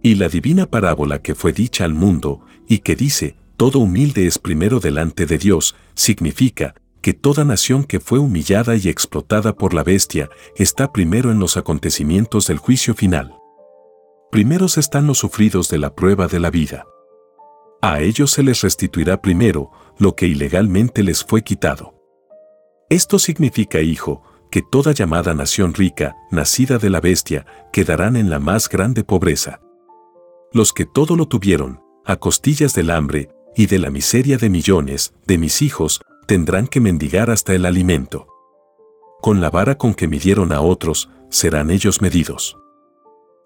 Y 0.02 0.16
la 0.16 0.30
divina 0.30 0.66
parábola 0.66 1.22
que 1.22 1.36
fue 1.36 1.52
dicha 1.52 1.84
al 1.84 1.94
mundo 1.94 2.40
y 2.66 2.80
que 2.80 2.96
dice, 2.96 3.36
todo 3.58 3.80
humilde 3.80 4.26
es 4.26 4.40
primero 4.40 4.80
delante 4.80 5.26
de 5.26 5.38
Dios, 5.38 5.76
significa 5.94 6.76
que 7.02 7.14
toda 7.14 7.44
nación 7.44 7.84
que 7.84 8.00
fue 8.00 8.20
humillada 8.20 8.78
y 8.78 8.88
explotada 8.88 9.58
por 9.58 9.74
la 9.74 9.84
bestia 9.84 10.30
está 10.56 10.94
primero 10.94 11.30
en 11.30 11.40
los 11.40 11.58
acontecimientos 11.58 12.48
del 12.48 12.58
juicio 12.58 12.96
final 12.96 13.36
primeros 14.32 14.78
están 14.78 15.08
los 15.08 15.18
sufridos 15.18 15.68
de 15.68 15.78
la 15.78 15.94
prueba 15.94 16.28
de 16.28 16.40
la 16.40 16.50
vida. 16.50 16.86
A 17.82 18.00
ellos 18.00 18.32
se 18.32 18.44
les 18.44 18.62
restituirá 18.62 19.22
primero 19.22 19.72
lo 19.98 20.16
que 20.16 20.26
ilegalmente 20.26 21.04
les 21.04 21.26
fue 21.26 21.42
quitado. 21.42 21.96
Esto 22.90 23.20
significa, 23.20 23.82
hijo, 23.82 24.24
que 24.52 24.62
toda 24.62 24.92
llamada 24.92 25.34
nación 25.34 25.74
rica, 25.74 26.16
nacida 26.30 26.78
de 26.78 26.90
la 26.90 27.00
bestia, 27.00 27.46
quedarán 27.72 28.16
en 28.16 28.30
la 28.30 28.40
más 28.40 28.70
grande 28.70 29.04
pobreza. 29.04 29.62
Los 30.54 30.74
que 30.74 30.86
todo 30.86 31.16
lo 31.16 31.28
tuvieron, 31.28 31.82
a 32.06 32.18
costillas 32.18 32.74
del 32.74 32.92
hambre 32.92 33.30
y 33.56 33.68
de 33.68 33.80
la 33.80 33.90
miseria 33.90 34.38
de 34.38 34.50
millones 34.50 35.14
de 35.26 35.38
mis 35.38 35.62
hijos, 35.62 36.02
tendrán 36.28 36.68
que 36.68 36.82
mendigar 36.82 37.30
hasta 37.30 37.54
el 37.54 37.66
alimento. 37.66 38.28
Con 39.22 39.40
la 39.40 39.50
vara 39.50 39.78
con 39.78 39.94
que 39.94 40.08
midieron 40.08 40.52
a 40.52 40.62
otros, 40.62 41.10
serán 41.30 41.72
ellos 41.72 42.02
medidos 42.02 42.58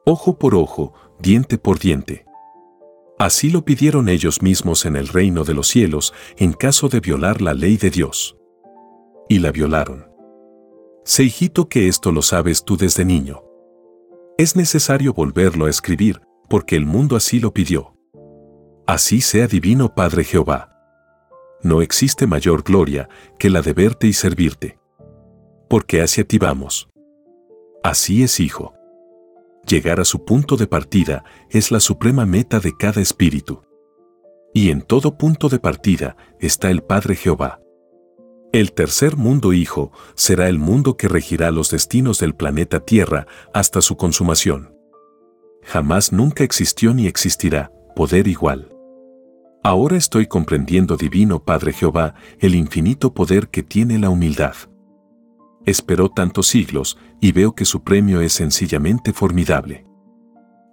ojo 0.06 0.38
por 0.38 0.56
ojo, 0.56 0.94
diente 1.20 1.58
por 1.58 1.80
diente. 1.80 2.26
Así 3.18 3.50
lo 3.50 3.66
pidieron 3.66 4.08
ellos 4.08 4.42
mismos 4.42 4.86
en 4.86 4.96
el 4.96 5.08
reino 5.08 5.44
de 5.44 5.54
los 5.54 5.68
cielos 5.68 6.14
en 6.38 6.54
caso 6.54 6.90
de 6.90 7.00
violar 7.00 7.42
la 7.42 7.54
ley 7.54 7.78
de 7.78 7.90
Dios. 7.90 8.38
Y 9.28 9.40
la 9.40 9.52
violaron. 9.52 10.15
Sé 11.06 11.24
hijito 11.24 11.70
que 11.70 11.88
esto 11.88 12.12
lo 12.12 12.22
sabes 12.22 12.66
tú 12.66 12.76
desde 12.76 13.06
niño. 13.06 13.42
Es 14.38 14.58
necesario 14.58 15.14
volverlo 15.14 15.68
a 15.68 15.70
escribir, 15.70 16.22
porque 16.50 16.76
el 16.76 16.86
mundo 16.86 17.16
así 17.16 17.40
lo 17.40 17.54
pidió. 17.54 17.96
Así 18.86 19.22
sea 19.22 19.48
divino 19.48 19.96
Padre 19.96 20.26
Jehová. 20.26 20.78
No 21.64 21.82
existe 21.82 22.28
mayor 22.28 22.64
gloria 22.64 23.08
que 23.40 23.50
la 23.50 23.62
de 23.62 23.72
verte 23.72 24.08
y 24.08 24.14
servirte. 24.14 24.78
Porque 25.70 26.02
hacia 26.02 26.26
ti 26.26 26.38
vamos. 26.38 26.90
Así 27.82 28.22
es, 28.22 28.42
hijo 28.42 28.76
llegar 29.66 30.00
a 30.00 30.06
su 30.06 30.24
punto 30.24 30.58
de 30.58 30.68
partida 30.68 31.24
es 31.50 31.72
la 31.72 31.80
suprema 31.80 32.26
meta 32.26 32.60
de 32.60 32.76
cada 32.78 33.02
espíritu. 33.02 33.64
Y 34.54 34.70
en 34.70 34.82
todo 34.82 35.18
punto 35.18 35.50
de 35.50 35.60
partida 35.60 36.16
está 36.40 36.70
el 36.70 36.82
Padre 36.82 37.16
Jehová. 37.16 37.60
El 38.56 38.72
tercer 38.72 39.18
mundo 39.18 39.52
hijo 39.52 39.92
será 40.14 40.48
el 40.48 40.60
mundo 40.60 40.96
que 40.96 41.10
regirá 41.10 41.52
los 41.52 41.72
destinos 41.72 42.20
del 42.20 42.36
planeta 42.36 42.80
Tierra 42.80 43.28
hasta 43.54 43.82
su 43.82 43.98
consumación. 43.98 44.74
Jamás 45.62 46.14
nunca 46.14 46.46
existió 46.46 46.94
ni 46.94 47.06
existirá 47.06 47.70
poder 47.98 48.30
igual. 48.30 48.74
Ahora 49.62 49.98
estoy 49.98 50.28
comprendiendo, 50.28 50.96
Divino 50.96 51.44
Padre 51.44 51.74
Jehová, 51.74 52.16
el 52.40 52.56
infinito 52.56 53.14
poder 53.14 53.50
que 53.50 53.62
tiene 53.62 54.00
la 54.00 54.10
humildad 54.10 54.56
esperó 55.66 56.08
tantos 56.08 56.48
siglos 56.48 56.98
y 57.20 57.34
veo 57.34 57.56
que 57.56 57.66
su 57.66 57.84
premio 57.84 58.22
es 58.22 58.32
sencillamente 58.32 59.12
formidable. 59.12 59.86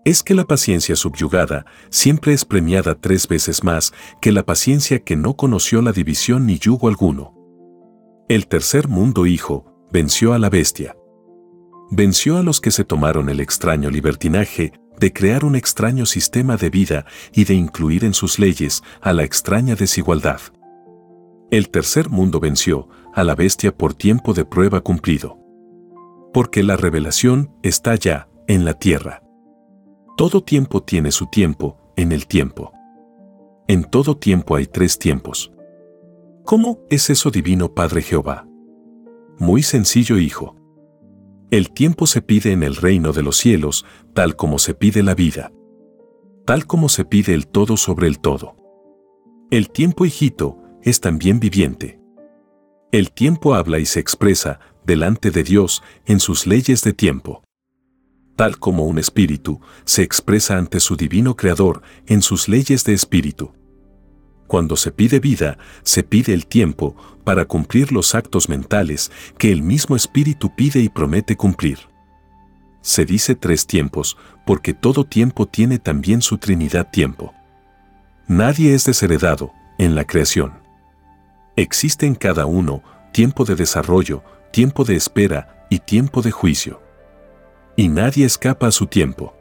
Es 0.04 0.22
que 0.22 0.34
la 0.34 0.44
paciencia 0.44 0.94
subyugada 0.94 1.66
siempre 1.90 2.32
es 2.32 2.44
premiada 2.44 2.94
tres 2.94 3.26
veces 3.26 3.64
más 3.64 3.92
que 4.20 4.30
la 4.30 4.44
paciencia 4.44 5.00
que 5.00 5.16
no 5.16 5.34
conoció 5.34 5.82
la 5.82 5.90
división 5.90 6.46
ni 6.46 6.60
yugo 6.60 6.86
alguno. 6.86 7.41
El 8.32 8.46
tercer 8.46 8.88
mundo 8.88 9.26
hijo 9.26 9.66
venció 9.92 10.32
a 10.32 10.38
la 10.38 10.48
bestia. 10.48 10.96
Venció 11.90 12.38
a 12.38 12.42
los 12.42 12.62
que 12.62 12.70
se 12.70 12.82
tomaron 12.82 13.28
el 13.28 13.40
extraño 13.40 13.90
libertinaje 13.90 14.72
de 14.98 15.12
crear 15.12 15.44
un 15.44 15.54
extraño 15.54 16.06
sistema 16.06 16.56
de 16.56 16.70
vida 16.70 17.04
y 17.34 17.44
de 17.44 17.52
incluir 17.52 18.06
en 18.06 18.14
sus 18.14 18.38
leyes 18.38 18.82
a 19.02 19.12
la 19.12 19.22
extraña 19.22 19.74
desigualdad. 19.74 20.40
El 21.50 21.68
tercer 21.68 22.08
mundo 22.08 22.40
venció 22.40 22.88
a 23.12 23.22
la 23.22 23.34
bestia 23.34 23.76
por 23.76 23.92
tiempo 23.92 24.32
de 24.32 24.46
prueba 24.46 24.80
cumplido. 24.80 25.36
Porque 26.32 26.62
la 26.62 26.78
revelación 26.78 27.54
está 27.62 27.96
ya 27.96 28.30
en 28.48 28.64
la 28.64 28.72
tierra. 28.72 29.22
Todo 30.16 30.42
tiempo 30.42 30.82
tiene 30.82 31.12
su 31.12 31.26
tiempo 31.26 31.76
en 31.96 32.12
el 32.12 32.26
tiempo. 32.26 32.72
En 33.68 33.84
todo 33.84 34.16
tiempo 34.16 34.56
hay 34.56 34.64
tres 34.64 34.98
tiempos. 34.98 35.52
¿Cómo 36.44 36.80
es 36.90 37.08
eso 37.08 37.30
divino 37.30 37.72
Padre 37.72 38.02
Jehová? 38.02 38.48
Muy 39.38 39.62
sencillo, 39.62 40.18
hijo. 40.18 40.56
El 41.50 41.70
tiempo 41.70 42.06
se 42.06 42.20
pide 42.20 42.50
en 42.50 42.62
el 42.64 42.74
reino 42.74 43.12
de 43.12 43.22
los 43.22 43.36
cielos, 43.36 43.86
tal 44.12 44.34
como 44.34 44.58
se 44.58 44.74
pide 44.74 45.02
la 45.04 45.14
vida. 45.14 45.52
Tal 46.44 46.66
como 46.66 46.88
se 46.88 47.04
pide 47.04 47.32
el 47.32 47.46
todo 47.46 47.76
sobre 47.76 48.08
el 48.08 48.18
todo. 48.18 48.56
El 49.50 49.70
tiempo, 49.70 50.04
hijito, 50.04 50.58
es 50.82 51.00
también 51.00 51.38
viviente. 51.38 52.00
El 52.90 53.12
tiempo 53.12 53.54
habla 53.54 53.78
y 53.78 53.86
se 53.86 54.00
expresa 54.00 54.58
delante 54.84 55.30
de 55.30 55.44
Dios 55.44 55.82
en 56.06 56.18
sus 56.18 56.46
leyes 56.46 56.82
de 56.82 56.92
tiempo. 56.92 57.44
Tal 58.34 58.58
como 58.58 58.84
un 58.84 58.98
espíritu 58.98 59.60
se 59.84 60.02
expresa 60.02 60.58
ante 60.58 60.80
su 60.80 60.96
divino 60.96 61.36
Creador 61.36 61.82
en 62.06 62.20
sus 62.20 62.48
leyes 62.48 62.84
de 62.84 62.94
espíritu. 62.94 63.52
Cuando 64.46 64.76
se 64.76 64.90
pide 64.90 65.20
vida, 65.20 65.58
se 65.82 66.02
pide 66.02 66.34
el 66.34 66.46
tiempo 66.46 66.94
para 67.24 67.44
cumplir 67.44 67.92
los 67.92 68.14
actos 68.14 68.48
mentales 68.48 69.10
que 69.38 69.52
el 69.52 69.62
mismo 69.62 69.96
espíritu 69.96 70.54
pide 70.54 70.80
y 70.80 70.88
promete 70.88 71.36
cumplir. 71.36 71.78
Se 72.82 73.04
dice 73.04 73.34
tres 73.34 73.66
tiempos 73.66 74.16
porque 74.44 74.74
todo 74.74 75.04
tiempo 75.04 75.46
tiene 75.46 75.78
también 75.78 76.20
su 76.20 76.38
Trinidad 76.38 76.90
tiempo. 76.90 77.32
Nadie 78.26 78.74
es 78.74 78.84
desheredado 78.84 79.52
en 79.78 79.94
la 79.94 80.04
creación. 80.04 80.52
Existe 81.56 82.06
en 82.06 82.14
cada 82.14 82.46
uno 82.46 82.82
tiempo 83.12 83.44
de 83.44 83.54
desarrollo, 83.54 84.22
tiempo 84.52 84.84
de 84.84 84.96
espera 84.96 85.66
y 85.70 85.78
tiempo 85.78 86.22
de 86.22 86.30
juicio. 86.30 86.82
Y 87.76 87.88
nadie 87.88 88.26
escapa 88.26 88.66
a 88.66 88.72
su 88.72 88.86
tiempo. 88.86 89.34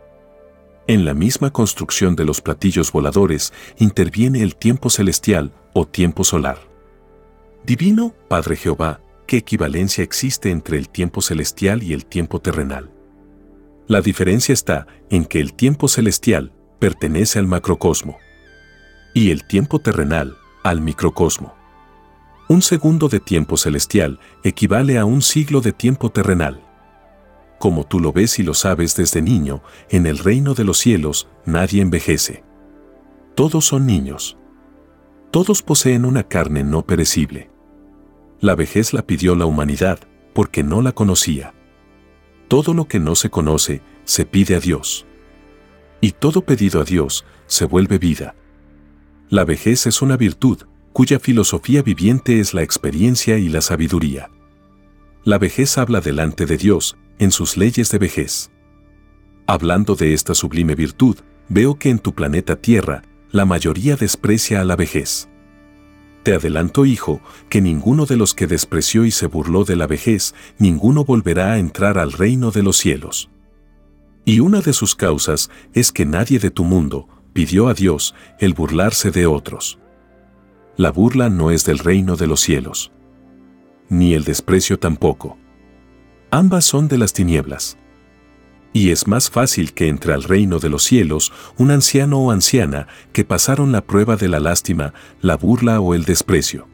En 0.88 1.06
la 1.06 1.14
misma 1.14 1.52
construcción 1.52 2.16
de 2.16 2.26
los 2.26 2.42
platillos 2.42 2.92
voladores 2.92 3.54
interviene 3.78 4.42
el 4.42 4.56
tiempo 4.56 4.90
celestial 4.90 5.54
o 5.74 5.86
tiempo 5.86 6.24
solar. 6.24 6.58
Divino, 7.64 8.16
Padre 8.28 8.56
Jehová, 8.56 9.02
¿qué 9.28 9.38
equivalencia 9.38 10.04
existe 10.04 10.50
entre 10.50 10.78
el 10.78 10.90
tiempo 10.90 11.22
celestial 11.22 11.84
y 11.84 11.94
el 11.94 12.06
tiempo 12.06 12.40
terrenal? 12.40 12.92
La 13.88 14.02
diferencia 14.02 14.54
está 14.54 14.88
en 15.10 15.26
que 15.26 15.40
el 15.40 15.54
tiempo 15.54 15.88
celestial 15.88 16.52
pertenece 16.80 17.38
al 17.38 17.48
macrocosmo 17.48 18.18
y 19.14 19.30
el 19.30 19.46
tiempo 19.46 19.80
terrenal 19.80 20.38
al 20.64 20.82
microcosmo. 20.82 21.54
Un 22.48 22.62
segundo 22.62 23.08
de 23.08 23.20
tiempo 23.20 23.56
celestial 23.56 24.20
equivale 24.44 24.98
a 24.98 25.06
un 25.06 25.22
siglo 25.22 25.62
de 25.62 25.72
tiempo 25.72 26.10
terrenal. 26.10 26.60
Como 27.62 27.84
tú 27.84 28.00
lo 28.00 28.12
ves 28.12 28.40
y 28.40 28.44
lo 28.44 28.56
sabes 28.56 28.96
desde 28.96 29.22
niño, 29.22 29.62
en 29.92 30.08
el 30.08 30.18
reino 30.18 30.56
de 30.56 30.64
los 30.64 30.80
cielos 30.80 31.28
nadie 31.46 31.84
envejece. 31.84 32.44
Todos 33.36 33.66
son 33.68 33.86
niños. 33.86 34.36
Todos 35.30 35.62
poseen 35.62 36.06
una 36.06 36.24
carne 36.24 36.64
no 36.64 36.88
perecible. 36.88 37.52
La 38.40 38.56
vejez 38.56 38.94
la 38.94 39.04
pidió 39.04 39.36
la 39.36 39.46
humanidad 39.46 40.00
porque 40.34 40.64
no 40.64 40.82
la 40.82 40.94
conocía. 40.94 41.54
Todo 42.48 42.74
lo 42.74 42.88
que 42.88 43.00
no 43.00 43.14
se 43.14 43.30
conoce 43.30 43.84
se 44.06 44.26
pide 44.26 44.56
a 44.56 44.60
Dios. 44.60 45.06
Y 46.02 46.14
todo 46.14 46.42
pedido 46.42 46.82
a 46.82 46.84
Dios 46.84 47.26
se 47.46 47.66
vuelve 47.66 48.00
vida. 48.00 48.34
La 49.30 49.46
vejez 49.46 49.86
es 49.86 50.02
una 50.02 50.18
virtud 50.18 50.64
cuya 50.94 51.20
filosofía 51.20 51.84
viviente 51.84 52.40
es 52.40 52.56
la 52.56 52.64
experiencia 52.64 53.38
y 53.38 53.50
la 53.50 53.62
sabiduría. 53.62 54.32
La 55.24 55.38
vejez 55.38 55.78
habla 55.78 56.02
delante 56.02 56.48
de 56.48 56.58
Dios 56.58 56.98
en 57.22 57.32
sus 57.32 57.56
leyes 57.56 57.92
de 57.92 58.00
vejez. 58.00 58.50
Hablando 59.46 59.96
de 59.96 60.14
esta 60.14 60.34
sublime 60.34 60.74
virtud, 60.74 61.18
veo 61.50 61.78
que 61.78 61.92
en 61.92 62.00
tu 62.00 62.16
planeta 62.16 62.56
Tierra, 62.56 63.04
la 63.30 63.46
mayoría 63.46 63.96
desprecia 63.96 64.60
a 64.60 64.64
la 64.66 64.76
vejez. 64.76 65.30
Te 66.24 66.34
adelanto, 66.34 66.84
hijo, 66.84 67.22
que 67.48 67.62
ninguno 67.62 68.08
de 68.08 68.18
los 68.18 68.34
que 68.34 68.48
despreció 68.48 69.06
y 69.06 69.12
se 69.12 69.28
burló 69.28 69.66
de 69.66 69.76
la 69.76 69.86
vejez, 69.86 70.34
ninguno 70.58 71.06
volverá 71.06 71.54
a 71.54 71.60
entrar 71.60 72.00
al 72.00 72.12
reino 72.12 72.50
de 72.50 72.64
los 72.64 72.78
cielos. 72.78 73.30
Y 74.26 74.40
una 74.40 74.62
de 74.62 74.74
sus 74.74 74.96
causas 74.96 75.52
es 75.74 75.92
que 75.92 76.06
nadie 76.06 76.40
de 76.40 76.50
tu 76.50 76.64
mundo 76.64 77.08
pidió 77.34 77.68
a 77.68 77.76
Dios 77.76 78.16
el 78.40 78.56
burlarse 78.56 79.12
de 79.12 79.28
otros. 79.28 79.78
La 80.76 80.92
burla 80.92 81.30
no 81.30 81.52
es 81.52 81.66
del 81.66 81.78
reino 81.78 82.16
de 82.16 82.26
los 82.26 82.40
cielos. 82.40 82.92
Ni 83.90 84.16
el 84.16 84.24
desprecio 84.24 84.80
tampoco. 84.80 85.38
Ambas 86.32 86.66
son 86.66 86.88
de 86.88 86.98
las 86.98 87.14
tinieblas. 87.14 87.78
Y 88.74 88.92
es 88.92 89.06
más 89.08 89.30
fácil 89.30 89.74
que 89.74 89.90
entre 89.90 90.14
al 90.14 90.24
reino 90.24 90.60
de 90.60 90.70
los 90.70 90.84
cielos 90.84 91.32
un 91.58 91.72
anciano 91.72 92.20
o 92.20 92.32
anciana 92.32 92.88
que 93.12 93.26
pasaron 93.26 93.72
la 93.72 93.82
prueba 93.82 94.16
de 94.16 94.30
la 94.30 94.40
lástima, 94.40 94.94
la 95.22 95.36
burla 95.36 95.82
o 95.82 95.94
el 95.94 96.06
desprecio. 96.06 96.68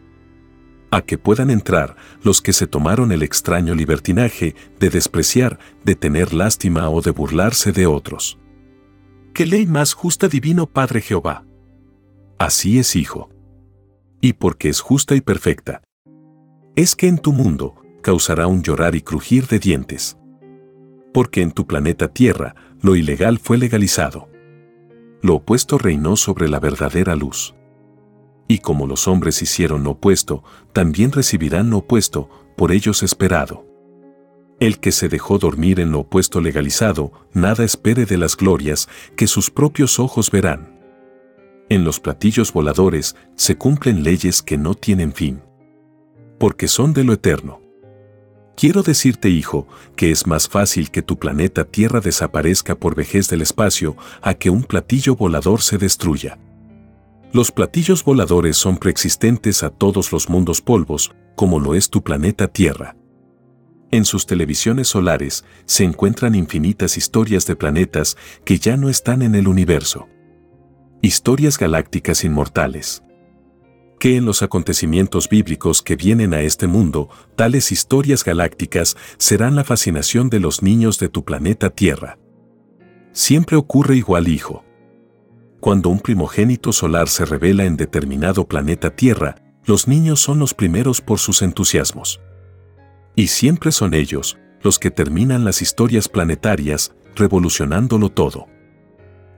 A 0.91 1.01
que 1.01 1.17
puedan 1.17 1.49
entrar 1.49 1.95
los 2.21 2.41
que 2.41 2.53
se 2.53 2.67
tomaron 2.67 3.11
el 3.11 3.23
extraño 3.23 3.75
libertinaje 3.75 4.55
de 4.79 4.89
despreciar, 4.89 5.59
de 5.83 5.95
tener 5.95 6.33
lástima 6.33 6.89
o 6.89 7.01
de 7.01 7.11
burlarse 7.11 7.71
de 7.71 7.87
otros. 7.87 8.37
¿Qué 9.33 9.45
ley 9.45 9.65
más 9.65 9.93
justa 9.93 10.27
divino 10.27 10.67
Padre 10.67 11.01
Jehová? 11.01 11.43
Así 12.37 12.79
es, 12.79 12.95
Hijo 12.95 13.29
y 14.21 14.33
porque 14.33 14.69
es 14.69 14.81
justa 14.81 15.15
y 15.15 15.21
perfecta. 15.21 15.81
Es 16.75 16.95
que 16.95 17.07
en 17.07 17.17
tu 17.17 17.33
mundo 17.33 17.75
causará 18.07 18.47
un 18.47 18.63
llorar 18.63 18.95
y 18.95 19.01
crujir 19.01 19.47
de 19.47 19.59
dientes. 19.59 20.17
Porque 21.13 21.41
en 21.41 21.51
tu 21.51 21.67
planeta 21.67 22.07
Tierra 22.07 22.55
lo 22.81 22.95
ilegal 22.95 23.37
fue 23.37 23.57
legalizado. 23.57 24.29
Lo 25.21 25.35
opuesto 25.35 25.77
reinó 25.77 26.15
sobre 26.15 26.47
la 26.47 26.61
verdadera 26.61 27.17
luz. 27.17 27.53
Y 28.47 28.59
como 28.59 28.87
los 28.87 29.09
hombres 29.09 29.41
hicieron 29.41 29.83
lo 29.83 29.91
opuesto, 29.91 30.41
también 30.71 31.11
recibirán 31.11 31.69
lo 31.69 31.79
opuesto, 31.79 32.29
por 32.55 32.71
ellos 32.71 33.03
esperado. 33.03 33.65
El 34.61 34.79
que 34.79 34.93
se 34.93 35.09
dejó 35.09 35.37
dormir 35.37 35.81
en 35.81 35.91
lo 35.91 35.99
opuesto 35.99 36.39
legalizado, 36.39 37.11
nada 37.33 37.65
espere 37.65 38.05
de 38.05 38.17
las 38.17 38.37
glorias 38.37 38.87
que 39.17 39.27
sus 39.27 39.51
propios 39.51 39.99
ojos 39.99 40.31
verán. 40.31 40.79
En 41.67 41.83
los 41.83 41.99
platillos 41.99 42.53
voladores 42.53 43.17
se 43.35 43.57
cumplen 43.57 44.03
leyes 44.03 44.41
que 44.41 44.57
no 44.57 44.75
tienen 44.75 45.11
fin. 45.11 45.41
Porque 46.39 46.69
son 46.69 46.93
de 46.93 47.03
lo 47.03 47.11
eterno. 47.11 47.66
Quiero 48.57 48.81
decirte, 48.81 49.29
hijo, 49.29 49.67
que 49.95 50.09
es 50.09 50.25
más 50.25 50.49
fácil 50.49 50.89
que 50.89 51.03
tu 51.03 51.19
planeta 51.19 51.63
Tierra 51.63 52.01
desaparezca 52.01 52.73
por 52.73 52.95
vejez 52.95 53.29
del 53.29 53.43
espacio 53.43 53.95
a 54.23 54.33
que 54.33 54.49
un 54.49 54.63
platillo 54.63 55.15
volador 55.15 55.61
se 55.61 55.77
destruya. 55.77 56.39
Los 57.31 57.51
platillos 57.51 58.03
voladores 58.03 58.57
son 58.57 58.77
preexistentes 58.77 59.61
a 59.61 59.69
todos 59.69 60.11
los 60.11 60.27
mundos 60.27 60.63
polvos, 60.63 61.13
como 61.35 61.59
lo 61.59 61.75
es 61.75 61.91
tu 61.91 62.01
planeta 62.01 62.47
Tierra. 62.47 62.95
En 63.91 64.05
sus 64.05 64.25
televisiones 64.25 64.87
solares 64.87 65.45
se 65.65 65.83
encuentran 65.83 66.33
infinitas 66.33 66.97
historias 66.97 67.45
de 67.45 67.55
planetas 67.55 68.17
que 68.43 68.57
ya 68.57 68.75
no 68.75 68.89
están 68.89 69.21
en 69.21 69.35
el 69.35 69.47
universo. 69.47 70.07
Historias 71.03 71.59
galácticas 71.59 72.23
inmortales. 72.23 73.03
Que 73.99 74.15
en 74.15 74.25
los 74.25 74.43
acontecimientos 74.43 75.27
bíblicos 75.27 75.81
que 75.81 75.95
vienen 75.95 76.33
a 76.33 76.41
este 76.41 76.67
mundo, 76.67 77.09
tales 77.35 77.71
historias 77.71 78.23
galácticas 78.23 78.95
serán 79.17 79.55
la 79.55 79.63
fascinación 79.63 80.29
de 80.29 80.39
los 80.39 80.61
niños 80.61 80.99
de 80.99 81.09
tu 81.09 81.25
planeta 81.25 81.69
Tierra. 81.69 82.19
Siempre 83.11 83.55
ocurre 83.55 83.95
igual, 83.95 84.27
hijo. 84.27 84.63
Cuando 85.59 85.89
un 85.89 85.99
primogénito 85.99 86.71
solar 86.71 87.09
se 87.09 87.25
revela 87.25 87.65
en 87.65 87.77
determinado 87.77 88.47
planeta 88.47 88.95
Tierra, 88.95 89.35
los 89.65 89.87
niños 89.87 90.19
son 90.19 90.39
los 90.39 90.53
primeros 90.53 91.01
por 91.01 91.17
sus 91.17 91.41
entusiasmos. 91.41 92.21
Y 93.15 93.27
siempre 93.27 93.71
son 93.71 93.93
ellos 93.93 94.37
los 94.61 94.77
que 94.79 94.91
terminan 94.91 95.43
las 95.43 95.61
historias 95.61 96.07
planetarias, 96.07 96.93
revolucionándolo 97.15 98.09
todo 98.09 98.47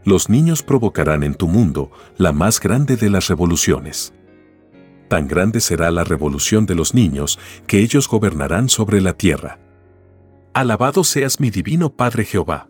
los 0.05 0.29
niños 0.29 0.63
provocarán 0.63 1.23
en 1.23 1.35
tu 1.35 1.47
mundo 1.47 1.91
la 2.17 2.31
más 2.31 2.59
grande 2.59 2.95
de 2.95 3.09
las 3.09 3.27
revoluciones. 3.27 4.13
Tan 5.09 5.27
grande 5.27 5.59
será 5.59 5.91
la 5.91 6.05
revolución 6.05 6.65
de 6.65 6.75
los 6.75 6.93
niños 6.93 7.39
que 7.67 7.79
ellos 7.79 8.07
gobernarán 8.07 8.69
sobre 8.69 9.01
la 9.01 9.13
tierra. 9.13 9.59
Alabado 10.53 11.03
seas 11.03 11.39
mi 11.39 11.49
divino 11.49 11.89
Padre 11.89 12.23
Jehová. 12.23 12.69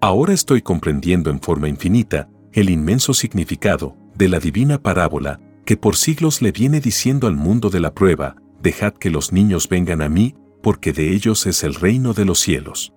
Ahora 0.00 0.34
estoy 0.34 0.60
comprendiendo 0.60 1.30
en 1.30 1.40
forma 1.40 1.68
infinita 1.68 2.28
el 2.52 2.68
inmenso 2.68 3.14
significado 3.14 3.96
de 4.14 4.28
la 4.28 4.40
divina 4.40 4.82
parábola 4.82 5.40
que 5.64 5.76
por 5.76 5.96
siglos 5.96 6.42
le 6.42 6.52
viene 6.52 6.80
diciendo 6.80 7.26
al 7.26 7.36
mundo 7.36 7.70
de 7.70 7.80
la 7.80 7.94
prueba, 7.94 8.36
dejad 8.60 8.92
que 8.92 9.10
los 9.10 9.32
niños 9.32 9.68
vengan 9.68 10.02
a 10.02 10.08
mí, 10.08 10.34
porque 10.62 10.92
de 10.92 11.12
ellos 11.12 11.46
es 11.46 11.64
el 11.64 11.74
reino 11.74 12.12
de 12.12 12.24
los 12.24 12.40
cielos. 12.40 12.92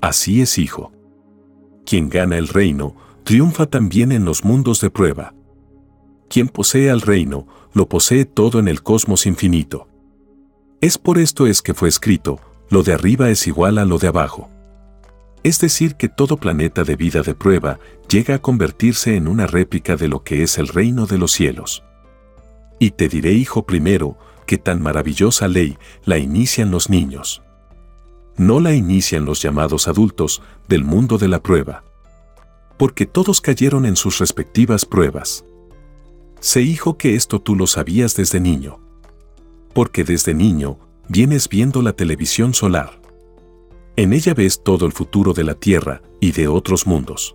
Así 0.00 0.40
es, 0.40 0.58
hijo 0.58 0.92
quien 1.84 2.08
gana 2.08 2.38
el 2.38 2.48
reino, 2.48 2.96
triunfa 3.24 3.66
también 3.66 4.12
en 4.12 4.24
los 4.24 4.44
mundos 4.44 4.80
de 4.80 4.90
prueba. 4.90 5.34
Quien 6.28 6.48
posee 6.48 6.90
al 6.90 7.00
reino, 7.00 7.46
lo 7.72 7.88
posee 7.88 8.24
todo 8.24 8.58
en 8.58 8.68
el 8.68 8.82
cosmos 8.82 9.26
infinito. 9.26 9.88
Es 10.80 10.98
por 10.98 11.18
esto 11.18 11.46
es 11.46 11.62
que 11.62 11.74
fue 11.74 11.88
escrito, 11.88 12.40
lo 12.70 12.82
de 12.82 12.92
arriba 12.94 13.30
es 13.30 13.46
igual 13.46 13.78
a 13.78 13.84
lo 13.84 13.98
de 13.98 14.08
abajo. 14.08 14.48
Es 15.42 15.60
decir, 15.60 15.96
que 15.96 16.08
todo 16.08 16.38
planeta 16.38 16.84
de 16.84 16.96
vida 16.96 17.22
de 17.22 17.34
prueba 17.34 17.78
llega 18.08 18.36
a 18.36 18.42
convertirse 18.42 19.16
en 19.16 19.28
una 19.28 19.46
réplica 19.46 19.96
de 19.96 20.08
lo 20.08 20.24
que 20.24 20.42
es 20.42 20.58
el 20.58 20.68
reino 20.68 21.06
de 21.06 21.18
los 21.18 21.32
cielos. 21.32 21.82
Y 22.78 22.92
te 22.92 23.08
diré, 23.08 23.32
hijo 23.32 23.66
primero, 23.66 24.16
que 24.46 24.58
tan 24.58 24.82
maravillosa 24.82 25.48
ley 25.48 25.76
la 26.04 26.18
inician 26.18 26.70
los 26.70 26.90
niños 26.90 27.44
no 28.36 28.60
la 28.60 28.74
inician 28.74 29.24
los 29.24 29.40
llamados 29.40 29.86
adultos 29.88 30.42
del 30.68 30.84
mundo 30.84 31.18
de 31.18 31.28
la 31.28 31.42
prueba. 31.42 31.84
Porque 32.76 33.06
todos 33.06 33.40
cayeron 33.40 33.86
en 33.86 33.96
sus 33.96 34.18
respectivas 34.18 34.84
pruebas. 34.84 35.44
Sé 36.44 36.60
hijo 36.60 36.98
que 36.98 37.14
esto 37.14 37.40
tú 37.40 37.56
lo 37.56 37.66
sabías 37.66 38.14
desde 38.16 38.38
niño. 38.38 38.78
Porque 39.72 40.04
desde 40.04 40.34
niño 40.34 40.78
vienes 41.08 41.48
viendo 41.48 41.80
la 41.80 41.94
televisión 41.94 42.52
solar. 42.52 43.00
En 43.96 44.12
ella 44.12 44.34
ves 44.34 44.62
todo 44.62 44.84
el 44.84 44.92
futuro 44.92 45.32
de 45.32 45.44
la 45.44 45.54
tierra 45.54 46.02
y 46.20 46.32
de 46.32 46.46
otros 46.46 46.86
mundos. 46.86 47.34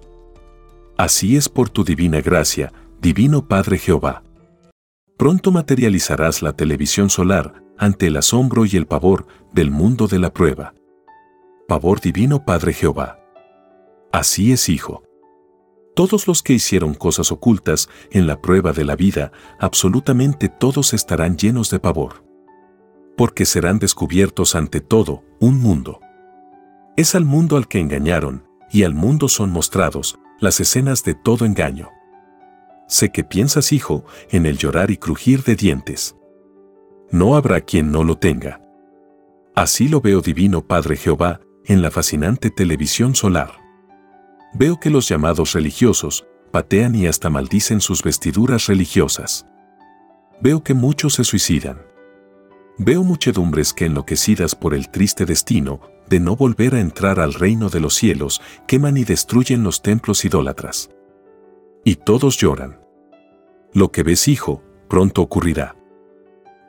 Así 0.95 1.38
es 1.38 1.50
por 1.50 1.72
tu 1.72 1.84
divina 1.84 2.22
gracia, 2.22 2.72
divino 3.02 3.48
Padre 3.48 3.80
Jehová. 3.80 4.22
Pronto 5.17 5.52
materializarás 5.52 6.43
la 6.43 6.54
televisión 6.54 7.10
solar 7.10 7.63
ante 7.80 8.06
el 8.06 8.17
asombro 8.17 8.67
y 8.67 8.76
el 8.76 8.86
pavor 8.86 9.26
del 9.52 9.72
mundo 9.72 10.08
de 10.08 10.19
la 10.19 10.32
prueba 10.32 10.76
pavor 11.67 12.02
divino 12.02 12.43
Padre 12.43 12.74
Jehová. 12.74 13.19
Así 14.12 14.52
es, 14.52 14.69
Hijo. 14.69 15.04
Todos 15.99 16.29
los 16.29 16.43
que 16.43 16.53
hicieron 16.53 16.93
cosas 16.93 17.29
ocultas 17.29 17.89
en 18.09 18.25
la 18.25 18.41
prueba 18.41 18.71
de 18.71 18.85
la 18.85 18.95
vida, 18.95 19.33
absolutamente 19.59 20.47
todos 20.47 20.93
estarán 20.93 21.35
llenos 21.35 21.69
de 21.71 21.79
pavor. 21.79 22.23
Porque 23.17 23.45
serán 23.45 23.79
descubiertos 23.79 24.55
ante 24.55 24.79
todo 24.79 25.25
un 25.41 25.59
mundo. 25.59 25.99
Es 26.95 27.15
al 27.15 27.25
mundo 27.25 27.57
al 27.57 27.67
que 27.67 27.81
engañaron, 27.81 28.47
y 28.71 28.83
al 28.83 28.93
mundo 28.93 29.27
son 29.27 29.49
mostrados 29.49 30.17
las 30.39 30.62
escenas 30.62 31.03
de 31.03 31.15
todo 31.15 31.43
engaño. 31.43 31.89
Sé 32.88 33.12
que 33.12 33.25
piensas, 33.25 33.73
hijo, 33.73 34.05
en 34.29 34.45
el 34.45 34.57
llorar 34.57 34.91
y 34.91 34.95
crujir 34.95 35.43
de 35.43 35.57
dientes. 35.57 36.15
No 37.12 37.35
habrá 37.35 37.59
quien 37.59 37.91
no 37.91 38.05
lo 38.05 38.17
tenga. 38.17 38.62
Así 39.53 39.89
lo 39.89 39.99
veo 39.99 40.21
Divino 40.21 40.65
Padre 40.65 40.95
Jehová 40.95 41.41
en 41.65 41.81
la 41.81 41.91
fascinante 41.91 42.51
televisión 42.51 43.15
solar. 43.15 43.68
Veo 44.53 44.79
que 44.79 44.89
los 44.89 45.07
llamados 45.07 45.53
religiosos 45.53 46.25
patean 46.51 46.95
y 46.95 47.07
hasta 47.07 47.29
maldicen 47.29 47.81
sus 47.81 48.03
vestiduras 48.03 48.67
religiosas. 48.67 49.45
Veo 50.41 50.63
que 50.63 50.73
muchos 50.73 51.13
se 51.13 51.23
suicidan. 51.23 51.81
Veo 52.77 53.03
muchedumbres 53.03 53.73
que 53.73 53.85
enloquecidas 53.85 54.55
por 54.55 54.73
el 54.73 54.89
triste 54.89 55.25
destino 55.25 55.81
de 56.09 56.19
no 56.19 56.35
volver 56.35 56.75
a 56.75 56.79
entrar 56.79 57.19
al 57.19 57.33
reino 57.33 57.69
de 57.69 57.79
los 57.79 57.93
cielos, 57.93 58.41
queman 58.67 58.97
y 58.97 59.03
destruyen 59.03 59.63
los 59.63 59.81
templos 59.81 60.25
idólatras. 60.25 60.89
Y 61.83 61.95
todos 61.95 62.38
lloran. 62.38 62.79
Lo 63.73 63.91
que 63.91 64.01
ves, 64.01 64.27
hijo, 64.27 64.63
pronto 64.88 65.21
ocurrirá. 65.21 65.75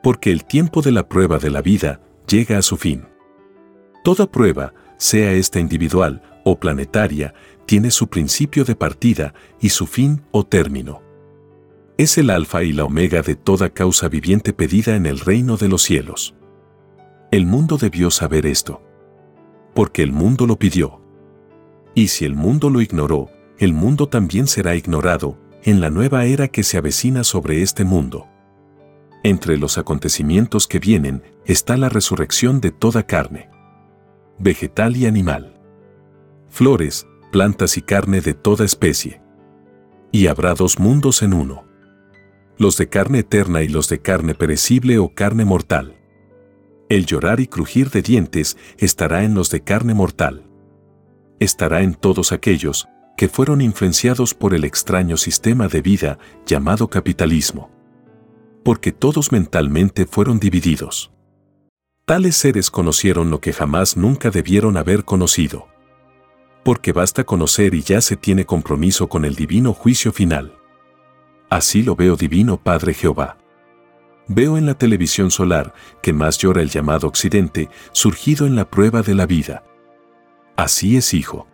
Porque 0.03 0.31
el 0.31 0.45
tiempo 0.45 0.81
de 0.81 0.91
la 0.91 1.07
prueba 1.07 1.39
de 1.39 1.49
la 1.49 1.61
vida 1.61 2.01
llega 2.27 2.57
a 2.57 2.61
su 2.61 2.77
fin. 2.77 3.07
Toda 4.03 4.29
prueba, 4.29 4.73
sea 4.97 5.31
esta 5.31 5.59
individual 5.59 6.21
o 6.43 6.59
planetaria, 6.59 7.33
tiene 7.71 7.89
su 7.89 8.09
principio 8.09 8.65
de 8.65 8.75
partida 8.75 9.33
y 9.61 9.69
su 9.69 9.87
fin 9.87 10.23
o 10.31 10.45
término. 10.45 11.01
Es 11.97 12.17
el 12.17 12.29
alfa 12.29 12.63
y 12.63 12.73
la 12.73 12.83
omega 12.83 13.21
de 13.21 13.35
toda 13.37 13.69
causa 13.69 14.09
viviente 14.09 14.51
pedida 14.51 14.97
en 14.97 15.05
el 15.05 15.21
reino 15.21 15.55
de 15.55 15.69
los 15.69 15.81
cielos. 15.81 16.35
El 17.31 17.45
mundo 17.45 17.77
debió 17.77 18.11
saber 18.11 18.45
esto. 18.45 18.81
Porque 19.73 20.03
el 20.03 20.11
mundo 20.11 20.47
lo 20.47 20.59
pidió. 20.59 20.99
Y 21.95 22.09
si 22.09 22.25
el 22.25 22.35
mundo 22.35 22.69
lo 22.69 22.81
ignoró, 22.81 23.29
el 23.57 23.71
mundo 23.71 24.09
también 24.09 24.47
será 24.47 24.75
ignorado 24.75 25.37
en 25.63 25.79
la 25.79 25.89
nueva 25.89 26.25
era 26.25 26.49
que 26.49 26.63
se 26.63 26.77
avecina 26.77 27.23
sobre 27.23 27.61
este 27.61 27.85
mundo. 27.85 28.27
Entre 29.23 29.57
los 29.57 29.77
acontecimientos 29.77 30.67
que 30.67 30.79
vienen 30.79 31.23
está 31.45 31.77
la 31.77 31.87
resurrección 31.87 32.59
de 32.59 32.71
toda 32.71 33.03
carne, 33.03 33.49
vegetal 34.39 34.97
y 34.97 35.05
animal, 35.05 35.57
flores, 36.49 37.07
plantas 37.31 37.77
y 37.77 37.81
carne 37.81 38.21
de 38.21 38.33
toda 38.33 38.65
especie. 38.65 39.21
Y 40.11 40.27
habrá 40.27 40.53
dos 40.53 40.79
mundos 40.79 41.23
en 41.23 41.33
uno, 41.33 41.65
los 42.57 42.77
de 42.77 42.89
carne 42.89 43.19
eterna 43.19 43.63
y 43.63 43.67
los 43.67 43.89
de 43.89 44.01
carne 44.01 44.35
perecible 44.35 44.99
o 44.99 45.15
carne 45.15 45.45
mortal. 45.45 45.97
El 46.89 47.05
llorar 47.05 47.39
y 47.39 47.47
crujir 47.47 47.89
de 47.89 48.01
dientes 48.01 48.57
estará 48.77 49.23
en 49.23 49.33
los 49.33 49.49
de 49.49 49.61
carne 49.61 49.93
mortal. 49.93 50.43
Estará 51.39 51.81
en 51.81 51.95
todos 51.95 52.31
aquellos 52.31 52.87
que 53.17 53.29
fueron 53.29 53.61
influenciados 53.61 54.33
por 54.33 54.53
el 54.53 54.63
extraño 54.63 55.17
sistema 55.17 55.67
de 55.67 55.81
vida 55.81 56.19
llamado 56.45 56.89
capitalismo. 56.89 57.71
Porque 58.63 58.91
todos 58.91 59.31
mentalmente 59.31 60.05
fueron 60.05 60.39
divididos. 60.39 61.11
Tales 62.05 62.35
seres 62.35 62.69
conocieron 62.69 63.31
lo 63.31 63.39
que 63.41 63.53
jamás 63.53 63.95
nunca 63.95 64.29
debieron 64.29 64.77
haber 64.77 65.05
conocido. 65.05 65.70
Porque 66.63 66.91
basta 66.91 67.23
conocer 67.23 67.73
y 67.73 67.81
ya 67.81 68.01
se 68.01 68.15
tiene 68.15 68.45
compromiso 68.45 69.09
con 69.09 69.25
el 69.25 69.35
divino 69.35 69.73
juicio 69.73 70.11
final. 70.11 70.57
Así 71.49 71.83
lo 71.83 71.95
veo 71.95 72.15
divino 72.15 72.57
Padre 72.57 72.93
Jehová. 72.93 73.37
Veo 74.27 74.57
en 74.57 74.65
la 74.65 74.75
televisión 74.75 75.31
solar 75.31 75.73
que 76.01 76.13
más 76.13 76.37
llora 76.37 76.61
el 76.61 76.69
llamado 76.69 77.07
Occidente, 77.07 77.69
surgido 77.91 78.45
en 78.45 78.55
la 78.55 78.69
prueba 78.69 79.01
de 79.01 79.15
la 79.15 79.25
vida. 79.25 79.63
Así 80.55 80.95
es, 80.95 81.13
hijo 81.13 81.47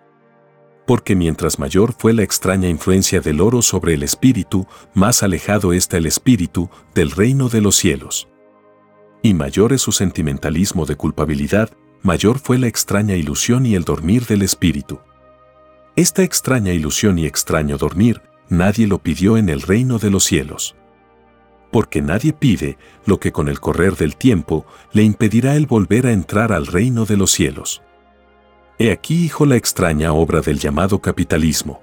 porque 0.87 1.17
mientras 1.17 1.59
mayor 1.59 1.93
fue 1.95 2.13
la 2.13 2.23
extraña 2.23 2.69
influencia 2.69 3.19
del 3.19 3.41
oro 3.41 3.61
sobre 3.61 3.93
el 3.93 4.03
espíritu, 4.03 4.65
más 4.93 5.21
alejado 5.21 5.73
está 5.73 5.97
el 5.97 6.05
espíritu 6.05 6.69
del 6.95 7.11
reino 7.11 7.49
de 7.49 7.59
los 7.59 7.75
cielos. 7.75 8.29
Y 9.21 9.33
mayor 9.33 9.73
es 9.73 9.81
su 9.81 9.91
sentimentalismo 9.91 10.85
de 10.85 10.95
culpabilidad, 10.95 11.69
mayor 12.03 12.39
fue 12.39 12.57
la 12.57 12.67
extraña 12.67 13.15
ilusión 13.15 13.65
y 13.65 13.75
el 13.75 13.83
dormir 13.83 14.25
del 14.25 14.41
espíritu. 14.41 14.99
Esta 15.95 16.23
extraña 16.23 16.73
ilusión 16.73 17.17
y 17.17 17.25
extraño 17.25 17.77
dormir, 17.77 18.21
nadie 18.49 18.87
lo 18.87 18.99
pidió 18.99 19.37
en 19.37 19.49
el 19.49 19.61
reino 19.61 19.97
de 19.97 20.11
los 20.11 20.23
cielos. 20.23 20.75
Porque 21.71 22.01
nadie 22.01 22.33
pide 22.33 22.77
lo 23.05 23.19
que 23.19 23.31
con 23.31 23.49
el 23.49 23.59
correr 23.59 23.95
del 23.95 24.15
tiempo 24.15 24.65
le 24.93 25.03
impedirá 25.03 25.55
el 25.55 25.65
volver 25.65 26.07
a 26.07 26.11
entrar 26.11 26.53
al 26.53 26.67
reino 26.67 27.05
de 27.05 27.17
los 27.17 27.31
cielos. 27.31 27.81
He 28.79 28.91
aquí, 28.91 29.25
hijo, 29.25 29.45
la 29.45 29.55
extraña 29.55 30.13
obra 30.13 30.41
del 30.41 30.59
llamado 30.59 31.01
capitalismo. 31.01 31.81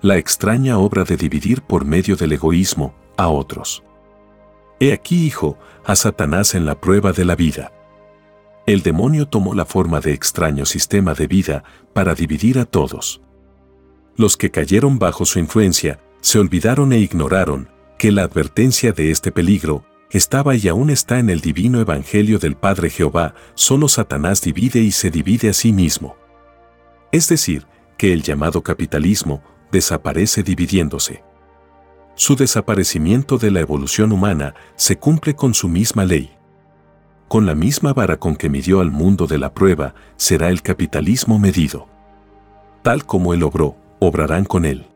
La 0.00 0.16
extraña 0.16 0.78
obra 0.78 1.04
de 1.04 1.16
dividir 1.16 1.62
por 1.62 1.84
medio 1.84 2.16
del 2.16 2.32
egoísmo 2.32 2.92
a 3.16 3.28
otros. 3.28 3.84
He 4.80 4.92
aquí, 4.92 5.26
hijo, 5.26 5.56
a 5.84 5.94
Satanás 5.94 6.56
en 6.56 6.66
la 6.66 6.80
prueba 6.80 7.12
de 7.12 7.24
la 7.24 7.36
vida. 7.36 7.72
El 8.66 8.82
demonio 8.82 9.26
tomó 9.26 9.54
la 9.54 9.64
forma 9.64 10.00
de 10.00 10.12
extraño 10.12 10.66
sistema 10.66 11.14
de 11.14 11.26
vida 11.26 11.64
para 11.92 12.14
dividir 12.14 12.58
a 12.58 12.64
todos. 12.64 13.20
Los 14.16 14.36
que 14.36 14.50
cayeron 14.50 14.98
bajo 14.98 15.24
su 15.24 15.38
influencia 15.38 15.98
se 16.20 16.38
olvidaron 16.38 16.92
e 16.92 16.98
ignoraron 16.98 17.68
que 17.98 18.12
la 18.12 18.22
advertencia 18.22 18.92
de 18.92 19.10
este 19.10 19.32
peligro 19.32 19.84
estaba 20.10 20.54
y 20.54 20.68
aún 20.68 20.90
está 20.90 21.18
en 21.18 21.30
el 21.30 21.40
divino 21.40 21.80
Evangelio 21.80 22.38
del 22.38 22.54
Padre 22.54 22.90
Jehová, 22.90 23.34
solo 23.54 23.88
Satanás 23.88 24.42
divide 24.42 24.80
y 24.80 24.92
se 24.92 25.10
divide 25.10 25.48
a 25.48 25.54
sí 25.54 25.72
mismo. 25.72 26.16
Es 27.10 27.28
decir, 27.28 27.66
que 27.96 28.12
el 28.12 28.22
llamado 28.22 28.62
capitalismo 28.62 29.42
desaparece 29.72 30.42
dividiéndose. 30.42 31.24
Su 32.14 32.36
desaparecimiento 32.36 33.38
de 33.38 33.50
la 33.50 33.60
evolución 33.60 34.12
humana 34.12 34.54
se 34.76 34.98
cumple 34.98 35.34
con 35.34 35.54
su 35.54 35.68
misma 35.68 36.04
ley. 36.04 36.30
Con 37.32 37.46
la 37.46 37.54
misma 37.54 37.94
vara 37.94 38.18
con 38.18 38.36
que 38.36 38.50
midió 38.50 38.80
al 38.82 38.90
mundo 38.90 39.26
de 39.26 39.38
la 39.38 39.54
prueba, 39.54 39.94
será 40.18 40.50
el 40.50 40.60
capitalismo 40.60 41.38
medido. 41.38 41.88
Tal 42.82 43.06
como 43.06 43.32
él 43.32 43.42
obró, 43.42 43.74
obrarán 44.00 44.44
con 44.44 44.66
él. 44.66 44.86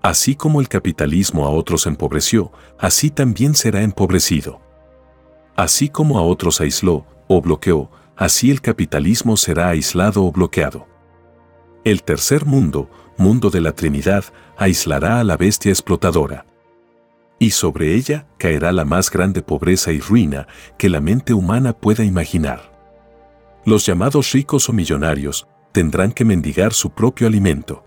Así 0.00 0.34
como 0.34 0.62
el 0.62 0.70
capitalismo 0.70 1.44
a 1.44 1.50
otros 1.50 1.86
empobreció, 1.86 2.52
así 2.78 3.10
también 3.10 3.54
será 3.54 3.82
empobrecido. 3.82 4.62
Así 5.54 5.90
como 5.90 6.18
a 6.18 6.22
otros 6.22 6.58
aisló 6.62 7.04
o 7.28 7.42
bloqueó, 7.42 7.90
así 8.16 8.50
el 8.50 8.62
capitalismo 8.62 9.36
será 9.36 9.68
aislado 9.68 10.24
o 10.24 10.32
bloqueado. 10.32 10.86
El 11.84 12.02
tercer 12.02 12.46
mundo, 12.46 12.88
mundo 13.18 13.50
de 13.50 13.60
la 13.60 13.72
Trinidad, 13.72 14.24
aislará 14.56 15.20
a 15.20 15.24
la 15.24 15.36
bestia 15.36 15.70
explotadora. 15.70 16.46
Y 17.42 17.50
sobre 17.50 17.96
ella 17.96 18.28
caerá 18.38 18.70
la 18.70 18.84
más 18.84 19.10
grande 19.10 19.42
pobreza 19.42 19.90
y 19.90 19.98
ruina 19.98 20.46
que 20.78 20.88
la 20.88 21.00
mente 21.00 21.34
humana 21.34 21.72
pueda 21.72 22.04
imaginar. 22.04 22.70
Los 23.64 23.84
llamados 23.84 24.30
ricos 24.30 24.68
o 24.68 24.72
millonarios 24.72 25.48
tendrán 25.72 26.12
que 26.12 26.24
mendigar 26.24 26.72
su 26.72 26.90
propio 26.90 27.26
alimento. 27.26 27.84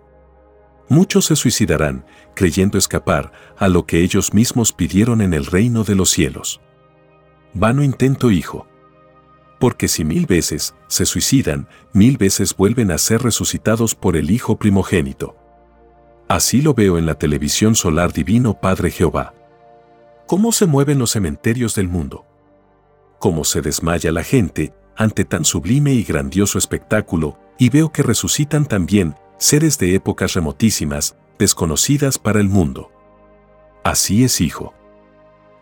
Muchos 0.89 1.27
se 1.27 1.37
suicidarán, 1.37 2.05
creyendo 2.35 2.77
escapar 2.77 3.31
a 3.57 3.69
lo 3.69 3.85
que 3.85 4.01
ellos 4.01 4.33
mismos 4.33 4.73
pidieron 4.73 5.21
en 5.21 5.33
el 5.33 5.45
reino 5.45 5.85
de 5.85 5.95
los 5.95 6.09
cielos. 6.09 6.59
Vano 7.53 7.81
intento, 7.81 8.31
hijo. 8.31 8.67
Porque 9.57 9.87
si 9.87 10.03
mil 10.03 10.25
veces 10.25 10.75
se 10.89 11.05
suicidan, 11.05 11.69
mil 11.93 12.17
veces 12.17 12.57
vuelven 12.57 12.91
a 12.91 12.97
ser 12.97 13.23
resucitados 13.23 13.95
por 13.95 14.17
el 14.17 14.31
Hijo 14.31 14.57
primogénito. 14.57 15.37
Así 16.27 16.61
lo 16.61 16.73
veo 16.73 16.97
en 16.97 17.05
la 17.05 17.15
televisión 17.15 17.75
solar 17.75 18.11
divino 18.11 18.59
Padre 18.59 18.91
Jehová. 18.91 19.33
¿Cómo 20.27 20.51
se 20.51 20.65
mueven 20.65 20.99
los 20.99 21.11
cementerios 21.11 21.75
del 21.75 21.87
mundo? 21.87 22.25
¿Cómo 23.19 23.43
se 23.43 23.61
desmaya 23.61 24.11
la 24.11 24.23
gente 24.23 24.73
ante 24.95 25.25
tan 25.25 25.45
sublime 25.45 25.93
y 25.93 26.03
grandioso 26.03 26.57
espectáculo 26.57 27.37
y 27.57 27.69
veo 27.69 27.91
que 27.91 28.03
resucitan 28.03 28.65
también 28.65 29.15
seres 29.37 29.77
de 29.77 29.95
épocas 29.95 30.33
remotísimas, 30.33 31.15
desconocidas 31.37 32.17
para 32.17 32.39
el 32.39 32.49
mundo. 32.49 32.91
Así 33.83 34.23
es, 34.23 34.41
hijo. 34.41 34.73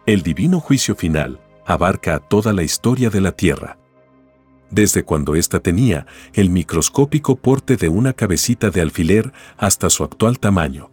El 0.06 0.22
divino 0.22 0.60
juicio 0.60 0.96
final 0.96 1.42
abarca 1.66 2.16
a 2.16 2.20
toda 2.20 2.54
la 2.54 2.64
historia 2.64 3.10
de 3.10 3.22
la 3.22 3.32
Tierra. 3.32 3.78
Desde 4.70 5.04
cuando 5.04 5.36
ésta 5.36 5.60
tenía 5.60 6.08
el 6.34 6.50
microscópico 6.50 7.36
porte 7.36 7.78
de 7.78 7.90
una 7.90 8.14
cabecita 8.14 8.70
de 8.70 8.82
alfiler 8.82 9.32
hasta 9.58 9.90
su 9.90 10.04
actual 10.04 10.40
tamaño. 10.40 10.92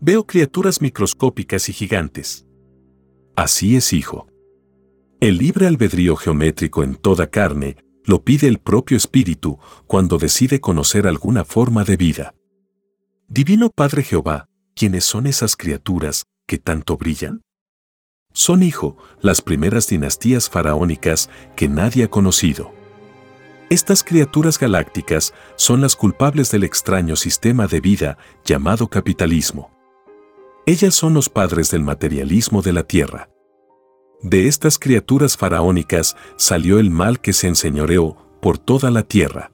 Veo 0.00 0.26
criaturas 0.26 0.80
microscópicas 0.80 1.68
y 1.68 1.72
gigantes. 1.72 2.46
Así 3.40 3.74
es, 3.74 3.94
hijo. 3.94 4.26
El 5.18 5.38
libre 5.38 5.66
albedrío 5.66 6.14
geométrico 6.14 6.82
en 6.82 6.94
toda 6.94 7.28
carne 7.28 7.78
lo 8.04 8.22
pide 8.22 8.48
el 8.48 8.58
propio 8.58 8.98
Espíritu 8.98 9.58
cuando 9.86 10.18
decide 10.18 10.60
conocer 10.60 11.06
alguna 11.06 11.46
forma 11.46 11.84
de 11.84 11.96
vida. 11.96 12.34
Divino 13.28 13.70
Padre 13.74 14.02
Jehová, 14.02 14.50
¿quiénes 14.76 15.06
son 15.06 15.26
esas 15.26 15.56
criaturas 15.56 16.26
que 16.46 16.58
tanto 16.58 16.98
brillan? 16.98 17.40
Son, 18.34 18.62
hijo, 18.62 18.98
las 19.22 19.40
primeras 19.40 19.88
dinastías 19.88 20.50
faraónicas 20.50 21.30
que 21.56 21.66
nadie 21.66 22.04
ha 22.04 22.08
conocido. 22.08 22.74
Estas 23.70 24.04
criaturas 24.04 24.58
galácticas 24.58 25.32
son 25.56 25.80
las 25.80 25.96
culpables 25.96 26.50
del 26.50 26.62
extraño 26.62 27.16
sistema 27.16 27.66
de 27.66 27.80
vida 27.80 28.18
llamado 28.44 28.88
capitalismo. 28.88 29.70
Ellas 30.66 30.94
son 30.94 31.14
los 31.14 31.30
padres 31.30 31.70
del 31.70 31.82
materialismo 31.82 32.60
de 32.60 32.74
la 32.74 32.82
Tierra. 32.82 33.29
De 34.22 34.48
estas 34.48 34.78
criaturas 34.78 35.36
faraónicas 35.36 36.16
salió 36.36 36.78
el 36.78 36.90
mal 36.90 37.20
que 37.20 37.32
se 37.32 37.48
enseñoreó 37.48 38.16
por 38.42 38.58
toda 38.58 38.90
la 38.90 39.02
Tierra. 39.02 39.50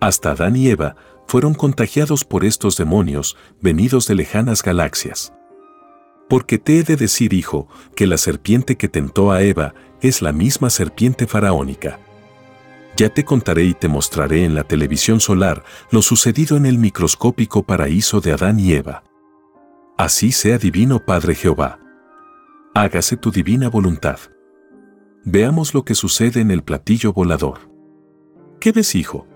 Hasta 0.00 0.32
Adán 0.32 0.56
y 0.56 0.68
Eva 0.68 0.96
fueron 1.26 1.54
contagiados 1.54 2.24
por 2.24 2.44
estos 2.44 2.76
demonios 2.76 3.36
venidos 3.60 4.06
de 4.06 4.14
lejanas 4.14 4.62
galaxias. 4.62 5.32
Porque 6.28 6.58
te 6.58 6.78
he 6.78 6.82
de 6.84 6.96
decir, 6.96 7.32
hijo, 7.32 7.68
que 7.96 8.06
la 8.06 8.16
serpiente 8.16 8.76
que 8.76 8.88
tentó 8.88 9.32
a 9.32 9.42
Eva 9.42 9.74
es 10.00 10.22
la 10.22 10.32
misma 10.32 10.70
serpiente 10.70 11.26
faraónica. 11.26 11.98
Ya 12.96 13.08
te 13.08 13.24
contaré 13.24 13.64
y 13.64 13.74
te 13.74 13.88
mostraré 13.88 14.44
en 14.44 14.54
la 14.54 14.62
televisión 14.62 15.18
solar 15.18 15.64
lo 15.90 16.00
sucedido 16.00 16.56
en 16.56 16.66
el 16.66 16.78
microscópico 16.78 17.64
paraíso 17.64 18.20
de 18.20 18.32
Adán 18.32 18.60
y 18.60 18.72
Eva. 18.72 19.02
Así 19.98 20.30
sea 20.30 20.58
divino 20.58 21.04
Padre 21.04 21.34
Jehová. 21.34 21.83
Hágase 22.76 23.16
tu 23.16 23.30
divina 23.30 23.68
voluntad. 23.68 24.18
Veamos 25.22 25.74
lo 25.74 25.84
que 25.84 25.94
sucede 25.94 26.40
en 26.40 26.50
el 26.50 26.64
platillo 26.64 27.12
volador. 27.12 27.70
¿Qué 28.58 28.72
ves, 28.72 28.96
hijo? 28.96 29.28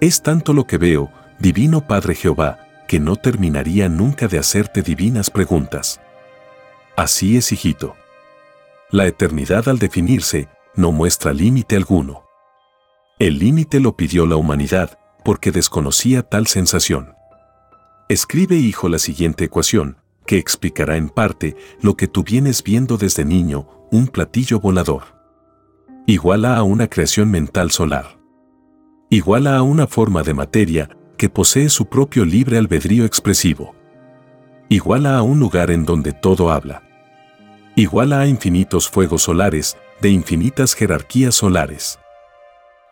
Es 0.00 0.22
tanto 0.22 0.52
lo 0.52 0.64
que 0.64 0.78
veo, 0.78 1.10
divino 1.40 1.88
Padre 1.88 2.14
Jehová, 2.14 2.60
que 2.86 3.00
no 3.00 3.16
terminaría 3.16 3.88
nunca 3.88 4.28
de 4.28 4.38
hacerte 4.38 4.82
divinas 4.82 5.30
preguntas. 5.30 6.00
Así 6.96 7.36
es, 7.36 7.50
hijito. 7.50 7.96
La 8.92 9.08
eternidad 9.08 9.68
al 9.68 9.80
definirse 9.80 10.48
no 10.76 10.92
muestra 10.92 11.32
límite 11.32 11.74
alguno. 11.74 12.22
El 13.18 13.40
límite 13.40 13.80
lo 13.80 13.96
pidió 13.96 14.26
la 14.26 14.36
humanidad 14.36 14.96
porque 15.24 15.50
desconocía 15.50 16.22
tal 16.22 16.46
sensación. 16.46 17.16
Escribe, 18.08 18.54
hijo, 18.54 18.88
la 18.88 19.00
siguiente 19.00 19.46
ecuación, 19.46 20.03
que 20.26 20.38
explicará 20.38 20.96
en 20.96 21.08
parte 21.08 21.56
lo 21.80 21.96
que 21.96 22.08
tú 22.08 22.22
vienes 22.22 22.62
viendo 22.62 22.96
desde 22.96 23.24
niño, 23.24 23.68
un 23.90 24.08
platillo 24.08 24.60
volador. 24.60 25.02
Iguala 26.06 26.56
a 26.56 26.62
una 26.62 26.88
creación 26.88 27.30
mental 27.30 27.70
solar. 27.70 28.18
Iguala 29.10 29.56
a 29.56 29.62
una 29.62 29.86
forma 29.86 30.22
de 30.22 30.34
materia 30.34 30.90
que 31.16 31.28
posee 31.28 31.68
su 31.68 31.86
propio 31.86 32.24
libre 32.24 32.58
albedrío 32.58 33.04
expresivo. 33.04 33.74
Iguala 34.68 35.16
a 35.16 35.22
un 35.22 35.38
lugar 35.38 35.70
en 35.70 35.84
donde 35.84 36.12
todo 36.12 36.50
habla. 36.50 36.82
Iguala 37.76 38.20
a 38.20 38.26
infinitos 38.26 38.88
fuegos 38.88 39.22
solares, 39.22 39.76
de 40.00 40.10
infinitas 40.10 40.74
jerarquías 40.74 41.34
solares. 41.34 41.98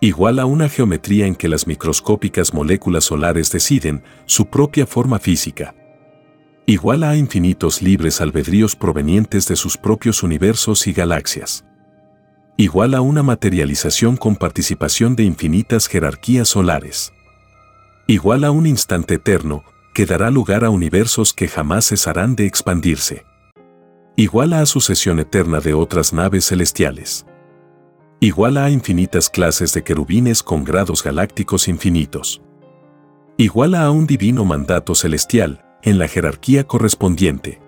Igual 0.01 0.39
a 0.39 0.47
una 0.47 0.69
geometría 0.69 1.27
en 1.27 1.37
que 1.37 1.49
las 1.49 1.67
microscópicas 1.67 2.53
moléculas 2.55 3.05
solares 3.05 3.53
deciden 3.53 4.03
su 4.27 4.47
propia 4.47 4.87
forma 4.87 5.19
física. 5.19 5.75
Igual 6.67 7.03
a 7.03 7.17
infinitos 7.17 7.83
libres 7.83 8.21
albedríos 8.21 8.77
provenientes 8.77 9.49
de 9.49 9.57
sus 9.57 9.77
propios 9.77 10.23
universos 10.23 10.87
y 10.87 10.93
galaxias. 10.93 11.65
Igual 12.57 12.95
a 12.95 13.01
una 13.01 13.23
materialización 13.23 14.17
con 14.17 14.37
participación 14.37 15.17
de 15.17 15.25
infinitas 15.25 15.89
jerarquías 15.89 16.49
solares 16.49 17.13
igual 18.13 18.45
a 18.45 18.51
un 18.51 18.67
instante 18.67 19.15
eterno, 19.15 19.65
que 19.95 20.07
dará 20.07 20.31
lugar 20.31 20.65
a 20.65 20.71
universos 20.71 21.33
que 21.33 21.49
jamás 21.49 21.89
cesarán 21.89 22.35
de 22.35 22.47
expandirse. 22.47 23.25
Igual 24.17 24.53
a 24.53 24.67
sucesión 24.67 25.19
eterna 25.21 25.61
de 25.61 25.75
otras 25.75 26.13
naves 26.13 26.47
celestiales. 26.47 27.27
Igual 28.21 28.57
a 28.57 28.71
infinitas 28.71 29.31
clases 29.31 29.73
de 29.73 29.83
querubines 29.83 30.43
con 30.43 30.65
grados 30.65 31.03
galácticos 31.03 31.69
infinitos. 31.69 32.43
Igual 33.39 33.75
a 33.75 33.91
un 33.91 34.07
divino 34.07 34.45
mandato 34.45 34.95
celestial, 34.95 35.62
en 35.83 35.99
la 35.99 36.09
jerarquía 36.09 36.65
correspondiente. 36.65 37.61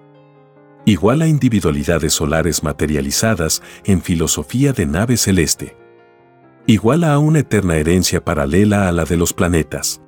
Igual 0.85 1.23
a 1.23 1.29
individualidades 1.29 2.13
solares 2.13 2.63
materializadas 2.63 3.63
en 3.85 4.03
filosofía 4.03 4.73
de 4.73 4.87
nave 4.87 5.17
celeste. 5.17 5.77
Igual 6.67 7.05
a 7.05 7.19
una 7.19 7.41
eterna 7.41 7.77
herencia 7.77 8.25
paralela 8.25 8.89
a 8.89 8.93
la 8.93 9.05
de 9.05 9.17
los 9.17 9.33
planetas 9.33 10.01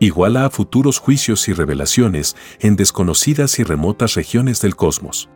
iguala 0.00 0.44
a 0.44 0.50
futuros 0.50 0.98
juicios 0.98 1.48
y 1.48 1.52
revelaciones 1.52 2.36
en 2.60 2.76
desconocidas 2.76 3.58
y 3.58 3.64
remotas 3.64 4.14
regiones 4.14 4.60
del 4.60 4.76
cosmos. 4.76 5.28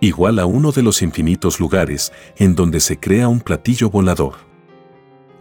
Igual 0.00 0.38
a 0.38 0.46
uno 0.46 0.72
de 0.72 0.82
los 0.82 1.02
infinitos 1.02 1.60
lugares 1.60 2.12
en 2.36 2.54
donde 2.54 2.80
se 2.80 2.98
crea 2.98 3.28
un 3.28 3.40
platillo 3.40 3.90
volador. 3.90 4.34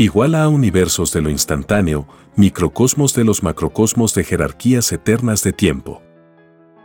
Igual 0.04 0.36
a 0.36 0.50
universos 0.50 1.14
de 1.14 1.22
lo 1.22 1.30
instantáneo, 1.30 2.10
microcosmos 2.36 3.14
de 3.14 3.24
los 3.24 3.42
macrocosmos 3.42 4.14
de 4.14 4.26
jerarquías 4.26 4.92
eternas 4.92 5.44
de 5.44 5.54
tiempo. 5.54 6.02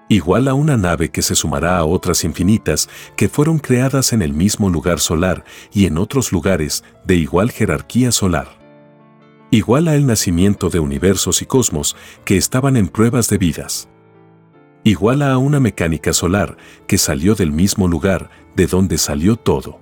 Igual 0.09 0.46
a 0.46 0.54
una 0.54 0.76
nave 0.76 1.09
que 1.09 1.22
se 1.22 1.35
sumará 1.35 1.78
a 1.78 1.85
otras 1.85 2.22
infinitas 2.22 2.88
que 3.16 3.28
fueron 3.28 3.59
creadas 3.59 4.12
en 4.12 4.22
el 4.22 4.35
mismo 4.35 4.70
lugar 4.70 5.00
solar 5.00 5.42
y 5.72 5.87
en 5.87 5.98
otros 5.98 6.31
lugares 6.31 6.85
de 7.04 7.16
igual 7.16 7.50
jerarquía 7.50 8.12
solar 8.12 8.57
igual 9.50 9.88
a 9.88 9.96
el 9.96 10.07
nacimiento 10.07 10.70
de 10.70 10.78
universos 10.78 11.42
y 11.42 11.46
cosmos 11.46 11.96
que 12.24 12.37
estaban 12.37 12.76
en 12.76 12.87
pruebas 12.87 13.28
de 13.31 13.38
vidas. 13.38 13.88
Igual 14.85 15.22
a 15.22 15.38
una 15.38 15.59
mecánica 15.59 16.12
solar 16.12 16.57
que 16.87 16.98
salió 16.98 17.35
del 17.35 17.50
mismo 17.50 17.88
lugar 17.88 18.31
de 18.54 18.68
donde 18.68 18.96
salió 18.96 19.35
todo. 19.35 19.81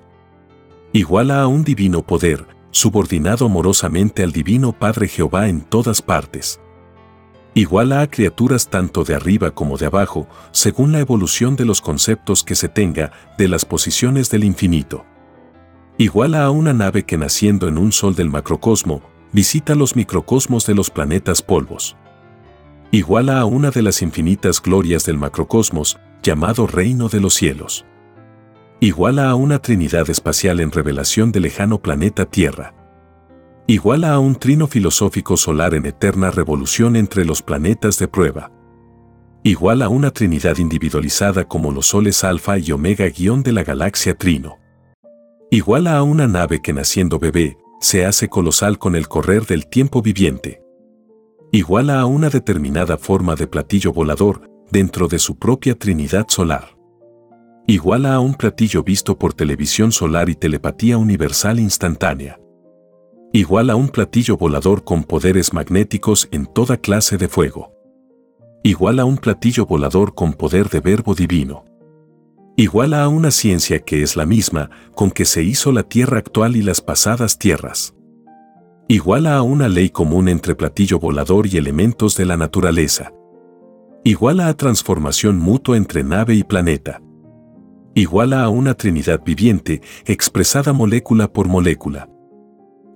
Igual 0.95 1.31
a 1.33 1.47
un 1.49 1.65
divino 1.65 2.07
poder 2.07 2.56
subordinado 2.77 3.47
amorosamente 3.47 4.23
al 4.23 4.33
divino 4.33 4.73
Padre 4.73 5.09
Jehová 5.09 5.49
en 5.49 5.63
todas 5.63 6.03
partes. 6.03 6.61
Igual 7.55 7.91
a 7.93 8.07
criaturas 8.11 8.69
tanto 8.69 9.03
de 9.03 9.15
arriba 9.15 9.53
como 9.53 9.79
de 9.79 9.87
abajo, 9.87 10.29
según 10.51 10.93
la 10.93 11.01
evolución 11.01 11.57
de 11.57 11.65
los 11.65 11.81
conceptos 11.81 12.45
que 12.45 12.55
se 12.55 12.69
tenga 12.69 13.13
de 13.39 13.49
las 13.49 13.65
posiciones 13.65 14.29
del 14.29 14.45
infinito. 14.45 15.07
Igual 15.97 16.35
a 16.35 16.51
una 16.51 16.75
nave 16.75 17.05
que 17.05 17.17
naciendo 17.17 17.67
en 17.67 17.79
un 17.79 17.93
sol 17.93 18.15
del 18.15 18.29
macrocosmo, 18.29 19.01
visita 19.33 19.75
los 19.75 19.97
microcosmos 19.97 20.67
de 20.67 20.75
los 20.75 20.91
planetas 20.91 21.41
polvos. 21.41 21.97
Iguala 22.91 23.41
a 23.41 23.47
una 23.47 23.71
de 23.71 23.81
las 23.81 24.03
infinitas 24.03 24.61
glorias 24.61 25.07
del 25.07 25.17
macrocosmos, 25.17 25.99
llamado 26.23 26.67
Reino 26.67 27.09
de 27.09 27.21
los 27.21 27.33
Cielos. 27.33 27.87
Iguala 28.81 29.31
a 29.31 29.35
una 29.37 29.59
trinidad 29.59 30.11
espacial 30.11 30.61
en 30.61 30.71
revelación 30.71 31.33
del 31.33 31.45
lejano 31.45 31.81
planeta 31.81 32.27
Tierra. 32.27 32.75
Iguala 33.67 34.13
a 34.13 34.19
un 34.19 34.37
trino 34.37 34.67
filosófico 34.67 35.39
solar 35.39 35.73
en 35.73 35.87
eterna 35.87 36.31
revolución 36.31 36.95
entre 36.95 37.25
los 37.25 37.41
planetas 37.41 37.99
de 37.99 38.07
prueba. 38.07 38.53
Igual 39.43 39.81
a 39.81 39.89
una 39.89 40.11
trinidad 40.11 40.59
individualizada 40.59 41.49
como 41.49 41.73
los 41.73 41.87
soles 41.87 42.23
alfa 42.23 42.59
y 42.59 42.71
omega 42.71 43.09
guion 43.09 43.43
de 43.43 43.53
la 43.53 43.65
galaxia 43.65 44.15
Trino. 44.15 44.59
Igual 45.51 45.87
a 45.87 46.03
una 46.03 46.29
nave 46.29 46.61
que 46.61 46.75
naciendo 46.75 47.19
bebé, 47.19 47.57
se 47.81 48.05
hace 48.05 48.29
colosal 48.29 48.79
con 48.79 48.95
el 48.95 49.09
correr 49.09 49.47
del 49.47 49.69
tiempo 49.69 50.03
viviente. 50.03 50.61
Iguala 51.51 52.01
a 52.01 52.05
una 52.05 52.29
determinada 52.29 52.99
forma 52.99 53.37
de 53.37 53.47
platillo 53.47 53.95
volador 53.95 54.51
dentro 54.71 55.09
de 55.09 55.19
su 55.19 55.39
propia 55.39 55.79
Trinidad 55.79 56.27
solar. 56.29 56.76
Iguala 57.67 58.15
a 58.15 58.21
un 58.21 58.35
platillo 58.35 58.83
visto 58.83 59.19
por 59.19 59.35
televisión 59.35 59.93
solar 59.93 60.29
y 60.29 60.35
telepatía 60.35 60.99
universal 60.99 61.59
instantánea. 61.59 62.39
Igual 63.33 63.71
a 63.71 63.77
un 63.77 63.89
platillo 63.89 64.37
volador 64.37 64.85
con 64.85 65.05
poderes 65.05 65.53
magnéticos 65.53 66.29
en 66.31 66.47
toda 66.47 66.77
clase 66.77 67.17
de 67.17 67.29
fuego. 67.29 67.73
Igual 68.63 69.01
a 69.01 69.05
un 69.05 69.19
platillo 69.19 69.67
volador 69.67 70.15
con 70.15 70.33
poder 70.33 70.69
de 70.69 70.81
verbo 70.81 71.15
divino 71.15 71.65
iguala 72.57 73.05
a 73.05 73.09
una 73.09 73.31
ciencia 73.31 73.81
que 73.81 74.03
es 74.03 74.17
la 74.17 74.25
misma 74.25 74.71
con 74.95 75.11
que 75.11 75.27
se 75.27 75.43
hizo 75.43 75.73
la 75.73 75.83
tierra 75.83 76.19
actual 76.19 76.57
y 76.57 76.63
las 76.63 76.81
pasadas 76.81 77.39
tierras. 77.39 77.95
Iguala 78.89 79.37
a 79.37 79.43
una 79.43 79.69
ley 79.69 79.91
común 79.91 80.29
entre 80.29 80.55
platillo 80.55 80.99
volador 80.99 81.47
y 81.47 81.59
elementos 81.59 82.17
de 82.17 82.25
la 82.25 82.37
naturaleza. 82.37 83.13
Iguala 84.05 84.49
a 84.49 84.55
transformación 84.55 85.39
mutua 85.39 85.77
entre 85.77 86.03
nave 86.03 86.35
y 86.35 86.45
planeta. 86.45 87.03
Iguala 87.97 88.45
a 88.45 88.49
una 88.49 88.75
trinidad 88.75 89.25
viviente 89.25 89.83
expresada 90.05 90.73
molécula 90.73 91.33
por 91.33 91.49
molécula. 91.49 92.09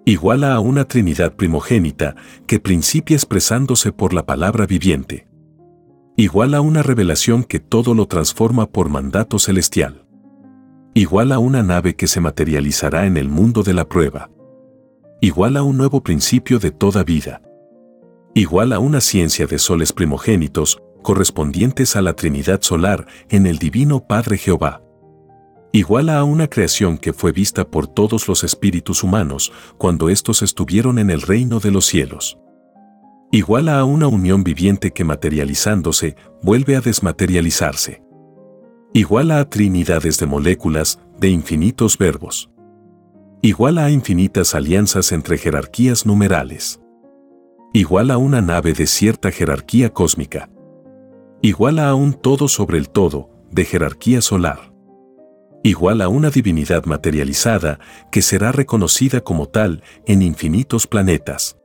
Iguala 0.04 0.54
a 0.54 0.60
una 0.60 0.84
trinidad 0.84 1.34
primogénita 1.34 2.14
que 2.46 2.60
principia 2.60 3.16
expresándose 3.16 3.90
por 3.90 4.14
la 4.14 4.24
palabra 4.24 4.66
viviente 4.66 5.26
igual 6.20 6.54
a 6.54 6.60
una 6.60 6.82
revelación 6.82 7.44
que 7.44 7.60
todo 7.60 7.94
lo 7.94 8.06
transforma 8.06 8.66
por 8.66 8.90
mandato 8.90 9.38
celestial. 9.38 10.04
Igual 10.92 11.32
a 11.32 11.38
una 11.38 11.62
nave 11.62 11.96
que 11.96 12.06
se 12.06 12.20
materializará 12.20 13.06
en 13.06 13.16
el 13.16 13.30
mundo 13.30 13.62
de 13.62 13.72
la 13.72 13.88
prueba. 13.88 14.30
Igual 15.22 15.56
a 15.56 15.62
un 15.62 15.78
nuevo 15.78 16.02
principio 16.02 16.58
de 16.58 16.72
toda 16.72 17.04
vida. 17.04 17.40
Igual 18.34 18.74
a 18.74 18.80
una 18.80 19.00
ciencia 19.00 19.46
de 19.46 19.58
soles 19.58 19.94
primogénitos 19.94 20.82
correspondientes 21.02 21.96
a 21.96 22.02
la 22.02 22.12
Trinidad 22.12 22.60
solar 22.60 23.06
en 23.30 23.46
el 23.46 23.58
Divino 23.58 24.06
Padre 24.06 24.36
Jehová. 24.36 24.82
Igual 25.72 26.08
a 26.08 26.24
una 26.24 26.48
creación 26.48 26.98
que 26.98 27.12
fue 27.12 27.32
vista 27.32 27.64
por 27.68 27.86
todos 27.86 28.26
los 28.26 28.42
espíritus 28.42 29.04
humanos 29.04 29.52
cuando 29.78 30.08
éstos 30.08 30.42
estuvieron 30.42 30.98
en 30.98 31.10
el 31.10 31.22
reino 31.22 31.60
de 31.60 31.70
los 31.70 31.86
cielos. 31.86 32.38
Igual 33.30 33.68
a 33.68 33.84
una 33.84 34.08
unión 34.08 34.42
viviente 34.42 34.90
que 34.90 35.04
materializándose 35.04 36.16
vuelve 36.42 36.74
a 36.74 36.80
desmaterializarse. 36.80 38.02
Igual 38.92 39.30
a 39.30 39.48
trinidades 39.48 40.18
de 40.18 40.26
moléculas 40.26 40.98
de 41.16 41.28
infinitos 41.28 41.96
verbos. 41.96 42.50
Igual 43.40 43.78
a 43.78 43.90
infinitas 43.90 44.56
alianzas 44.56 45.12
entre 45.12 45.38
jerarquías 45.38 46.04
numerales. 46.04 46.80
Igual 47.72 48.10
a 48.10 48.18
una 48.18 48.40
nave 48.40 48.72
de 48.72 48.88
cierta 48.88 49.30
jerarquía 49.30 49.90
cósmica. 49.90 50.50
Igual 51.40 51.78
a 51.78 51.94
un 51.94 52.14
todo 52.14 52.48
sobre 52.48 52.78
el 52.78 52.90
todo 52.90 53.30
de 53.52 53.64
jerarquía 53.64 54.20
solar 54.20 54.69
igual 55.62 56.00
a 56.00 56.08
una 56.08 56.30
divinidad 56.30 56.84
materializada 56.86 57.78
que 58.10 58.22
será 58.22 58.52
reconocida 58.52 59.20
como 59.20 59.46
tal 59.46 59.82
en 60.06 60.22
infinitos 60.22 60.86
planetas. 60.86 61.56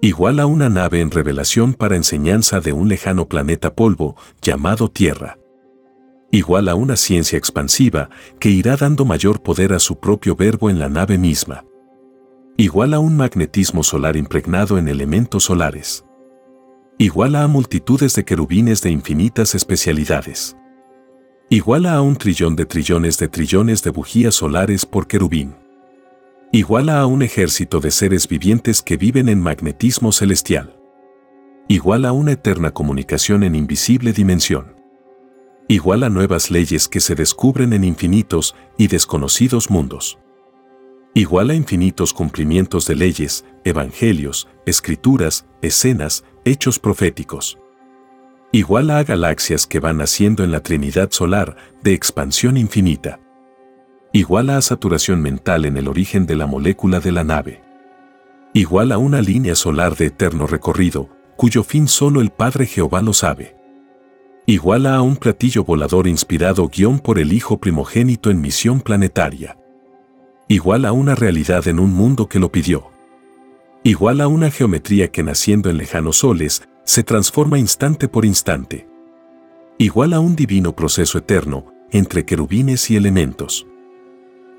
Igual 0.00 0.40
a 0.40 0.46
una 0.46 0.68
nave 0.68 1.00
en 1.00 1.10
revelación 1.10 1.74
para 1.74 1.96
enseñanza 1.96 2.60
de 2.60 2.72
un 2.72 2.88
lejano 2.88 3.28
planeta 3.28 3.74
polvo 3.74 4.16
llamado 4.40 4.88
Tierra. 4.88 5.38
Igual 6.30 6.68
a 6.68 6.74
una 6.74 6.96
ciencia 6.96 7.36
expansiva 7.36 8.08
que 8.38 8.50
irá 8.50 8.76
dando 8.76 9.04
mayor 9.04 9.42
poder 9.42 9.72
a 9.72 9.80
su 9.80 9.98
propio 9.98 10.36
verbo 10.36 10.70
en 10.70 10.78
la 10.78 10.88
nave 10.88 11.18
misma. 11.18 11.64
Igual 12.56 12.94
a 12.94 13.00
un 13.00 13.16
magnetismo 13.16 13.82
solar 13.82 14.16
impregnado 14.16 14.78
en 14.78 14.88
elementos 14.88 15.44
solares. 15.44 16.04
Igual 16.98 17.34
a 17.34 17.46
multitudes 17.48 18.14
de 18.14 18.24
querubines 18.24 18.82
de 18.82 18.90
infinitas 18.90 19.54
especialidades 19.54 20.56
iguala 21.52 21.94
a 21.94 22.00
un 22.00 22.14
trillón 22.14 22.54
de 22.54 22.64
trillones 22.64 23.18
de 23.18 23.26
trillones 23.26 23.82
de 23.82 23.90
bujías 23.90 24.36
solares 24.36 24.86
por 24.86 25.08
querubín. 25.08 25.56
Iguala 26.52 27.00
a 27.00 27.06
un 27.06 27.22
ejército 27.22 27.80
de 27.80 27.90
seres 27.90 28.28
vivientes 28.28 28.82
que 28.82 28.96
viven 28.96 29.28
en 29.28 29.40
magnetismo 29.40 30.12
celestial. 30.12 30.76
Igual 31.66 32.04
a 32.04 32.12
una 32.12 32.32
eterna 32.32 32.70
comunicación 32.70 33.42
en 33.42 33.56
invisible 33.56 34.12
dimensión. 34.12 34.76
Igual 35.66 36.04
a 36.04 36.08
nuevas 36.08 36.52
leyes 36.52 36.86
que 36.86 37.00
se 37.00 37.16
descubren 37.16 37.72
en 37.72 37.82
infinitos 37.82 38.54
y 38.78 38.86
desconocidos 38.86 39.70
mundos. 39.70 40.20
Igual 41.14 41.50
a 41.50 41.54
infinitos 41.56 42.12
cumplimientos 42.12 42.86
de 42.86 42.94
leyes, 42.94 43.44
evangelios, 43.64 44.46
escrituras, 44.66 45.46
escenas, 45.62 46.22
hechos 46.44 46.78
proféticos 46.78 47.59
igual 48.52 48.90
a 48.90 49.04
galaxias 49.04 49.66
que 49.66 49.78
van 49.78 49.98
naciendo 49.98 50.42
en 50.42 50.50
la 50.50 50.60
Trinidad 50.60 51.10
solar 51.12 51.56
de 51.82 51.94
expansión 51.94 52.56
infinita. 52.56 53.20
Igual 54.12 54.50
a 54.50 54.60
saturación 54.60 55.22
mental 55.22 55.64
en 55.64 55.76
el 55.76 55.86
origen 55.86 56.26
de 56.26 56.34
la 56.34 56.46
molécula 56.46 56.98
de 56.98 57.12
la 57.12 57.22
nave. 57.22 57.62
Igual 58.52 58.90
a 58.90 58.98
una 58.98 59.22
línea 59.22 59.54
solar 59.54 59.96
de 59.96 60.06
eterno 60.06 60.48
recorrido, 60.48 61.08
cuyo 61.36 61.62
fin 61.62 61.86
solo 61.86 62.20
el 62.20 62.30
Padre 62.30 62.66
Jehová 62.66 63.02
lo 63.02 63.12
sabe. 63.12 63.56
Igual 64.46 64.86
a 64.86 65.00
un 65.00 65.16
platillo 65.16 65.62
volador 65.62 66.08
inspirado 66.08 66.68
guion 66.68 66.98
por 66.98 67.20
el 67.20 67.32
Hijo 67.32 67.58
primogénito 67.58 68.30
en 68.30 68.40
misión 68.40 68.80
planetaria. 68.80 69.56
Igual 70.48 70.84
a 70.86 70.92
una 70.92 71.14
realidad 71.14 71.68
en 71.68 71.78
un 71.78 71.92
mundo 71.92 72.28
que 72.28 72.40
lo 72.40 72.50
pidió. 72.50 72.90
Igual 73.84 74.20
a 74.20 74.26
una 74.26 74.50
geometría 74.50 75.12
que 75.12 75.22
naciendo 75.22 75.70
en 75.70 75.78
lejanos 75.78 76.18
soles 76.18 76.68
se 76.90 77.04
transforma 77.04 77.56
instante 77.56 78.08
por 78.08 78.24
instante. 78.24 78.88
Igual 79.78 80.12
a 80.12 80.18
un 80.18 80.34
divino 80.34 80.74
proceso 80.74 81.18
eterno 81.18 81.72
entre 81.92 82.24
querubines 82.24 82.90
y 82.90 82.96
elementos. 82.96 83.64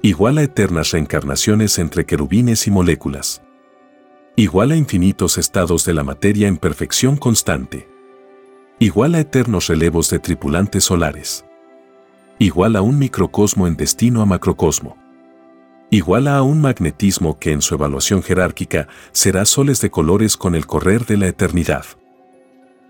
Igual 0.01 0.37
a 0.37 0.43
eternas 0.43 0.91
reencarnaciones 0.91 1.77
entre 1.77 2.05
querubines 2.05 2.67
y 2.67 2.71
moléculas. 2.71 3.41
Igual 4.37 4.71
a 4.71 4.77
infinitos 4.77 5.37
estados 5.37 5.83
de 5.83 5.93
la 5.93 6.05
materia 6.05 6.47
en 6.47 6.55
perfección 6.55 7.17
constante. 7.17 7.89
Igual 8.79 9.15
a 9.15 9.19
eternos 9.19 9.67
relevos 9.67 10.09
de 10.09 10.19
tripulantes 10.19 10.85
solares. 10.85 11.43
Igual 12.39 12.77
a 12.77 12.81
un 12.81 12.97
microcosmo 12.97 13.67
en 13.67 13.75
destino 13.75 14.21
a 14.21 14.25
macrocosmo. 14.25 14.95
Igual 15.89 16.29
a 16.29 16.41
un 16.43 16.61
magnetismo 16.61 17.37
que 17.39 17.51
en 17.51 17.61
su 17.61 17.75
evaluación 17.75 18.23
jerárquica 18.23 18.87
será 19.11 19.43
soles 19.43 19.81
de 19.81 19.91
colores 19.91 20.37
con 20.37 20.55
el 20.55 20.65
correr 20.65 21.05
de 21.05 21.17
la 21.17 21.27
eternidad 21.27 21.83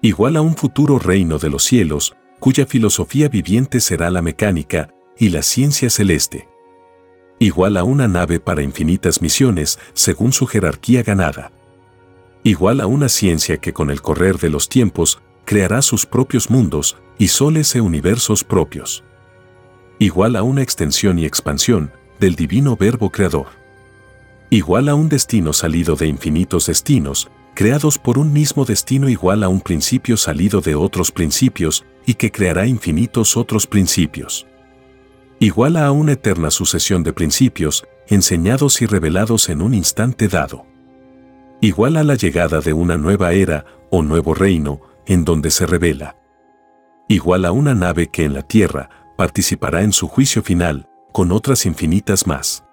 igual 0.02 0.36
a 0.36 0.42
un 0.42 0.56
futuro 0.56 0.98
reino 1.00 1.38
de 1.38 1.50
los 1.50 1.64
cielos, 1.64 2.16
cuya 2.40 2.66
filosofía 2.66 3.30
viviente 3.30 3.80
será 3.80 4.10
la 4.10 4.22
mecánica 4.22 4.94
y 5.18 5.30
la 5.30 5.44
ciencia 5.44 5.90
celeste. 5.90 6.48
Igual 7.40 7.78
a 7.78 7.84
una 7.84 8.08
nave 8.08 8.40
para 8.40 8.64
infinitas 8.64 9.22
misiones 9.22 9.80
según 9.94 10.34
su 10.34 10.48
jerarquía 10.48 11.04
ganada. 11.04 11.52
Igual 12.44 12.82
a 12.82 12.88
una 12.88 13.10
ciencia 13.10 13.58
que 13.58 13.74
con 13.74 13.92
el 13.92 14.02
correr 14.02 14.40
de 14.40 14.50
los 14.50 14.70
tiempos 14.70 15.22
creará 15.46 15.82
sus 15.82 16.06
propios 16.06 16.50
mundos 16.50 16.98
y 17.20 17.28
soles 17.28 17.76
e 17.76 17.82
universos 17.82 18.44
propios. 18.44 19.04
Igual 20.00 20.36
a 20.36 20.42
una 20.42 20.64
extensión 20.64 21.20
y 21.20 21.26
expansión 21.26 21.92
del 22.20 22.36
divino 22.36 22.76
verbo 22.76 23.12
creador. 23.12 23.48
Igual 24.50 24.90
a 24.90 24.96
un 24.96 25.10
destino 25.10 25.54
salido 25.54 25.96
de 25.96 26.08
infinitos 26.08 26.66
destinos 26.66 27.30
creados 27.54 27.98
por 27.98 28.18
un 28.18 28.34
mismo 28.34 28.66
destino 28.66 29.10
igual 29.10 29.44
a 29.44 29.50
un 29.50 29.62
principio 29.62 30.18
salido 30.18 30.62
de 30.62 30.76
otros 30.76 31.12
principios 31.12 31.86
y 32.06 32.16
que 32.16 32.32
creará 32.32 32.66
infinitos 32.66 33.38
otros 33.38 33.68
principios. 33.68 34.48
Igual 35.40 35.78
a 35.78 35.92
una 35.92 36.14
eterna 36.14 36.52
sucesión 36.52 37.04
de 37.04 37.14
principios, 37.14 37.86
enseñados 38.08 38.82
y 38.82 38.86
revelados 38.86 39.50
en 39.50 39.62
un 39.62 39.74
instante 39.74 40.28
dado. 40.28 40.66
Igual 41.62 41.98
a 41.98 42.04
la 42.04 42.16
llegada 42.16 42.62
de 42.62 42.74
una 42.74 42.98
nueva 42.98 43.34
era 43.34 43.66
o 43.90 44.02
nuevo 44.02 44.34
reino 44.34 44.82
en 45.06 45.26
donde 45.26 45.52
se 45.52 45.66
revela. 45.66 46.16
Igual 47.08 47.46
a 47.46 47.52
una 47.52 47.76
nave 47.76 48.08
que 48.08 48.24
en 48.24 48.34
la 48.34 48.42
tierra 48.42 48.90
participará 49.18 49.82
en 49.82 49.94
su 49.94 50.08
juicio 50.08 50.42
final 50.42 50.88
con 51.12 51.32
otras 51.32 51.66
infinitas 51.66 52.26
más. 52.26 52.64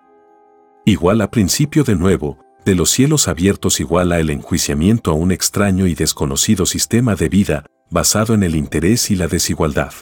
Igual 0.84 1.20
a 1.20 1.30
principio 1.30 1.84
de 1.84 1.96
nuevo, 1.96 2.38
de 2.64 2.74
los 2.74 2.90
cielos 2.90 3.28
abiertos 3.28 3.80
iguala 3.80 4.18
el 4.20 4.30
enjuiciamiento 4.30 5.10
a 5.10 5.14
un 5.14 5.32
extraño 5.32 5.86
y 5.86 5.94
desconocido 5.94 6.66
sistema 6.66 7.14
de 7.14 7.28
vida 7.28 7.66
basado 7.90 8.34
en 8.34 8.42
el 8.42 8.54
interés 8.54 9.10
y 9.10 9.16
la 9.16 9.28
desigualdad. 9.28 9.92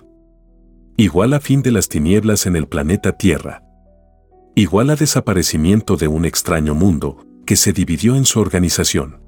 Igual 0.97 1.35
a 1.35 1.41
fin 1.41 1.63
de 1.63 1.71
las 1.71 1.89
tinieblas 1.89 2.47
en 2.47 2.57
el 2.57 2.67
planeta 2.67 3.17
Tierra. 3.17 3.63
Igual 4.55 4.91
a 4.91 4.97
desaparecimiento 4.97 5.97
de 5.97 6.09
un 6.09 6.25
extraño 6.25 6.75
mundo 6.75 7.25
que 7.45 7.57
se 7.57 7.73
dividió 7.73 8.17
en 8.17 8.25
su 8.25 8.41
organización. 8.41 9.21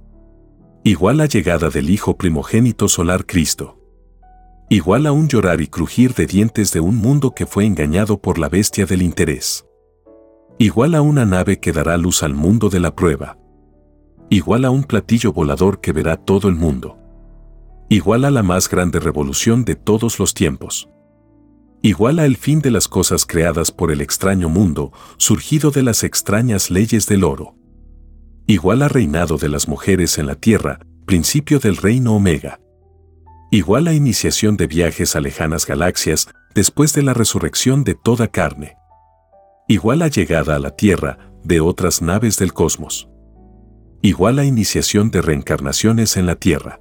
Igual 0.83 1.21
a 1.21 1.27
llegada 1.27 1.69
del 1.69 1.91
Hijo 1.91 2.17
primogénito 2.17 2.89
solar 2.89 3.27
Cristo. 3.27 3.79
Igual 4.71 5.07
a 5.07 5.13
un 5.13 5.29
llorar 5.29 5.61
y 5.61 5.69
crujir 5.69 6.15
de 6.15 6.27
dientes 6.27 6.73
de 6.73 6.81
un 6.81 6.97
mundo 6.97 7.35
que 7.35 7.47
fue 7.47 7.65
engañado 7.67 8.21
por 8.21 8.39
la 8.39 8.49
bestia 8.49 8.87
del 8.87 9.03
interés. 9.03 9.68
Igual 10.61 10.97
a 10.97 11.03
una 11.03 11.25
nave 11.25 11.61
que 11.61 11.71
dará 11.71 11.97
luz 11.97 12.25
al 12.25 12.35
mundo 12.35 12.69
de 12.69 12.81
la 12.81 12.97
prueba. 12.97 13.39
Igual 14.29 14.65
a 14.65 14.71
un 14.71 14.83
platillo 14.83 15.33
volador 15.33 15.81
que 15.81 15.93
verá 15.93 16.17
todo 16.17 16.49
el 16.49 16.57
mundo. 16.57 16.99
Igual 17.89 18.25
a 18.25 18.33
la 18.33 18.43
más 18.43 18.69
grande 18.69 18.99
revolución 18.99 19.65
de 19.65 19.77
todos 19.77 20.19
los 20.19 20.35
tiempos. 20.35 20.89
Igual 21.81 22.19
a 22.19 22.27
el 22.27 22.37
fin 22.37 22.61
de 22.61 22.73
las 22.73 22.89
cosas 22.89 23.25
creadas 23.25 23.71
por 23.71 23.93
el 23.93 24.01
extraño 24.01 24.49
mundo, 24.49 24.93
surgido 25.17 25.71
de 25.71 25.85
las 25.85 26.03
extrañas 26.03 26.73
leyes 26.73 27.07
del 27.07 27.23
oro. 27.23 27.55
Igual 28.49 28.83
a 28.83 28.89
reinado 28.89 29.39
de 29.39 29.49
las 29.49 29.69
mujeres 29.69 30.19
en 30.19 30.27
la 30.27 30.35
tierra, 30.35 30.81
principio 31.07 31.61
del 31.61 31.77
reino 31.77 32.17
Omega. 32.17 32.59
Igual 33.53 33.87
a 33.87 33.95
iniciación 33.95 34.57
de 34.57 34.67
viajes 34.67 35.15
a 35.15 35.21
lejanas 35.21 35.67
galaxias 35.67 36.27
después 36.53 36.95
de 36.95 37.03
la 37.03 37.15
resurrección 37.15 37.85
de 37.85 37.95
toda 37.95 38.27
carne 38.27 38.78
igual 39.69 40.01
a 40.01 40.09
llegada 40.09 40.57
a 40.57 40.59
la 40.59 40.71
Tierra 40.71 41.31
de 41.45 41.61
otras 41.61 42.01
naves 42.01 42.39
del 42.39 42.55
cosmos. 42.55 43.11
Igual 44.01 44.39
a 44.39 44.45
iniciación 44.47 45.11
de 45.11 45.21
reencarnaciones 45.21 46.17
en 46.17 46.25
la 46.25 46.37
Tierra. 46.37 46.81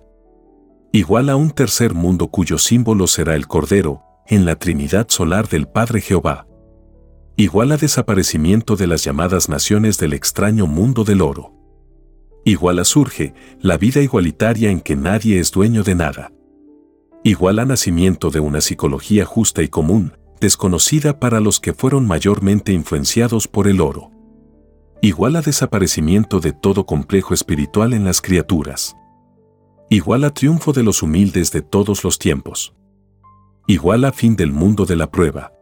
Igual 0.94 1.30
a 1.30 1.36
un 1.36 1.52
tercer 1.52 1.94
mundo 1.94 2.30
cuyo 2.30 2.58
símbolo 2.58 3.08
será 3.08 3.36
el 3.36 3.46
Cordero, 3.46 4.04
en 4.26 4.46
la 4.46 4.56
Trinidad 4.56 5.08
solar 5.10 5.50
del 5.50 5.68
Padre 5.68 6.00
Jehová. 6.00 6.48
Igual 7.36 7.74
a 7.74 7.78
desaparecimiento 7.78 8.78
de 8.78 8.88
las 8.88 9.04
llamadas 9.04 9.50
naciones 9.50 9.98
del 9.98 10.14
extraño 10.14 10.66
mundo 10.66 11.04
del 11.04 11.22
oro. 11.22 11.54
Igual 12.46 12.80
a 12.80 12.86
surge 12.86 13.34
la 13.60 13.78
vida 13.78 14.02
igualitaria 14.02 14.72
en 14.72 14.80
que 14.80 14.96
nadie 14.96 15.40
es 15.40 15.52
dueño 15.52 15.84
de 15.84 15.96
nada. 15.96 16.32
Igual 17.26 17.60
a 17.60 17.66
nacimiento 17.66 18.30
de 18.30 18.40
una 18.40 18.62
psicología 18.62 19.26
justa 19.26 19.62
y 19.62 19.68
común, 19.68 20.14
desconocida 20.40 21.20
para 21.20 21.40
los 21.40 21.60
que 21.60 21.74
fueron 21.74 22.08
mayormente 22.08 22.74
influenciados 22.74 23.48
por 23.48 23.68
el 23.68 23.82
oro. 23.82 24.12
Igual 25.02 25.36
a 25.36 25.42
desaparecimiento 25.42 26.40
de 26.40 26.54
todo 26.54 26.86
complejo 26.86 27.34
espiritual 27.34 27.94
en 27.94 28.04
las 28.04 28.22
criaturas. 28.22 28.96
Igual 29.90 30.24
a 30.24 30.32
triunfo 30.32 30.74
de 30.74 30.84
los 30.84 31.04
humildes 31.04 31.52
de 31.52 31.62
todos 31.62 32.04
los 32.04 32.20
tiempos. 32.20 32.74
Igual 33.68 34.06
a 34.06 34.12
fin 34.12 34.36
del 34.36 34.52
mundo 34.52 34.86
de 34.86 34.96
la 34.96 35.12
prueba. 35.12 35.54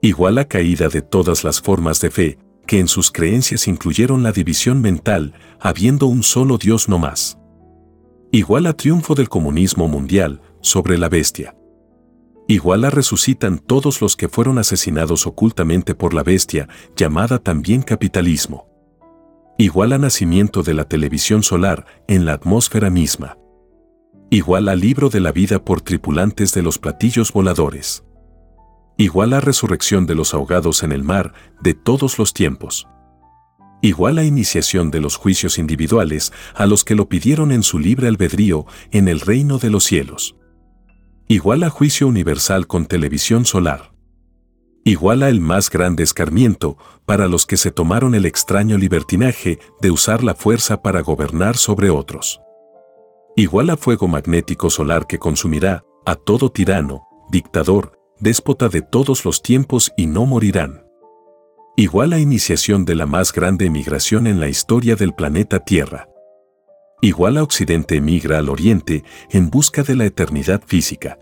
Igual 0.00 0.38
a 0.38 0.46
caída 0.46 0.88
de 0.88 1.02
todas 1.02 1.44
las 1.44 1.60
formas 1.60 2.00
de 2.00 2.10
fe, 2.10 2.38
que 2.66 2.78
en 2.78 2.88
sus 2.88 3.10
creencias 3.10 3.68
incluyeron 3.68 4.22
la 4.22 4.32
división 4.32 4.80
mental, 4.80 5.34
habiendo 5.60 6.06
un 6.06 6.22
solo 6.22 6.58
Dios 6.58 6.88
no 6.88 6.98
más. 6.98 7.38
Igual 8.30 8.66
a 8.66 8.72
triunfo 8.72 9.14
del 9.14 9.28
comunismo 9.28 9.88
mundial 9.88 10.40
sobre 10.60 10.98
la 10.98 11.08
bestia. 11.08 11.56
Igual 12.46 12.84
a 12.84 12.90
resucitan 12.90 13.58
todos 13.58 14.02
los 14.02 14.16
que 14.16 14.28
fueron 14.28 14.58
asesinados 14.58 15.26
ocultamente 15.26 15.94
por 15.94 16.12
la 16.12 16.22
bestia, 16.22 16.68
llamada 16.94 17.38
también 17.38 17.80
capitalismo. 17.80 18.68
Igual 19.56 19.94
a 19.94 19.98
nacimiento 19.98 20.62
de 20.62 20.74
la 20.74 20.84
televisión 20.84 21.42
solar 21.42 21.86
en 22.06 22.26
la 22.26 22.34
atmósfera 22.34 22.90
misma. 22.90 23.38
Igual 24.28 24.68
a 24.68 24.76
libro 24.76 25.08
de 25.08 25.20
la 25.20 25.32
vida 25.32 25.64
por 25.64 25.80
tripulantes 25.80 26.52
de 26.52 26.62
los 26.62 26.78
platillos 26.78 27.32
voladores. 27.32 28.04
Igual 28.98 29.32
a 29.32 29.40
resurrección 29.40 30.06
de 30.06 30.14
los 30.14 30.34
ahogados 30.34 30.82
en 30.82 30.92
el 30.92 31.02
mar 31.02 31.32
de 31.62 31.72
todos 31.72 32.18
los 32.18 32.34
tiempos. 32.34 32.86
Igual 33.80 34.18
a 34.18 34.24
iniciación 34.24 34.90
de 34.90 35.00
los 35.00 35.16
juicios 35.16 35.58
individuales 35.58 36.32
a 36.54 36.66
los 36.66 36.84
que 36.84 36.94
lo 36.94 37.08
pidieron 37.08 37.52
en 37.52 37.62
su 37.62 37.78
libre 37.78 38.08
albedrío 38.08 38.66
en 38.90 39.08
el 39.08 39.20
reino 39.20 39.58
de 39.58 39.70
los 39.70 39.84
cielos 39.84 40.36
igual 41.28 41.62
a 41.62 41.70
juicio 41.70 42.06
universal 42.06 42.66
con 42.66 42.86
televisión 42.86 43.46
solar. 43.46 43.92
Igual 44.84 45.22
a 45.22 45.30
el 45.30 45.40
más 45.40 45.70
grande 45.70 46.02
escarmiento 46.02 46.76
para 47.06 47.28
los 47.28 47.46
que 47.46 47.56
se 47.56 47.70
tomaron 47.70 48.14
el 48.14 48.26
extraño 48.26 48.76
libertinaje 48.76 49.58
de 49.80 49.90
usar 49.90 50.22
la 50.22 50.34
fuerza 50.34 50.82
para 50.82 51.00
gobernar 51.00 51.56
sobre 51.56 51.88
otros. 51.88 52.40
Igual 53.36 53.70
a 53.70 53.78
fuego 53.78 54.06
magnético 54.06 54.68
solar 54.68 55.06
que 55.06 55.18
consumirá 55.18 55.82
a 56.04 56.14
todo 56.14 56.52
tirano, 56.52 57.04
dictador, 57.30 57.98
déspota 58.20 58.68
de 58.68 58.82
todos 58.82 59.24
los 59.24 59.40
tiempos 59.40 59.92
y 59.96 60.06
no 60.06 60.26
morirán. 60.26 60.84
Igual 61.76 62.12
a 62.12 62.18
iniciación 62.18 62.84
de 62.84 62.94
la 62.94 63.06
más 63.06 63.32
grande 63.32 63.64
emigración 63.64 64.26
en 64.26 64.38
la 64.38 64.48
historia 64.48 64.94
del 64.94 65.14
planeta 65.14 65.60
Tierra 65.60 66.08
igual 67.04 67.36
a 67.36 67.42
Occidente 67.42 67.96
emigra 67.96 68.38
al 68.38 68.48
Oriente 68.48 69.04
en 69.30 69.50
busca 69.50 69.82
de 69.82 69.94
la 69.94 70.06
eternidad 70.06 70.62
física. 70.66 71.18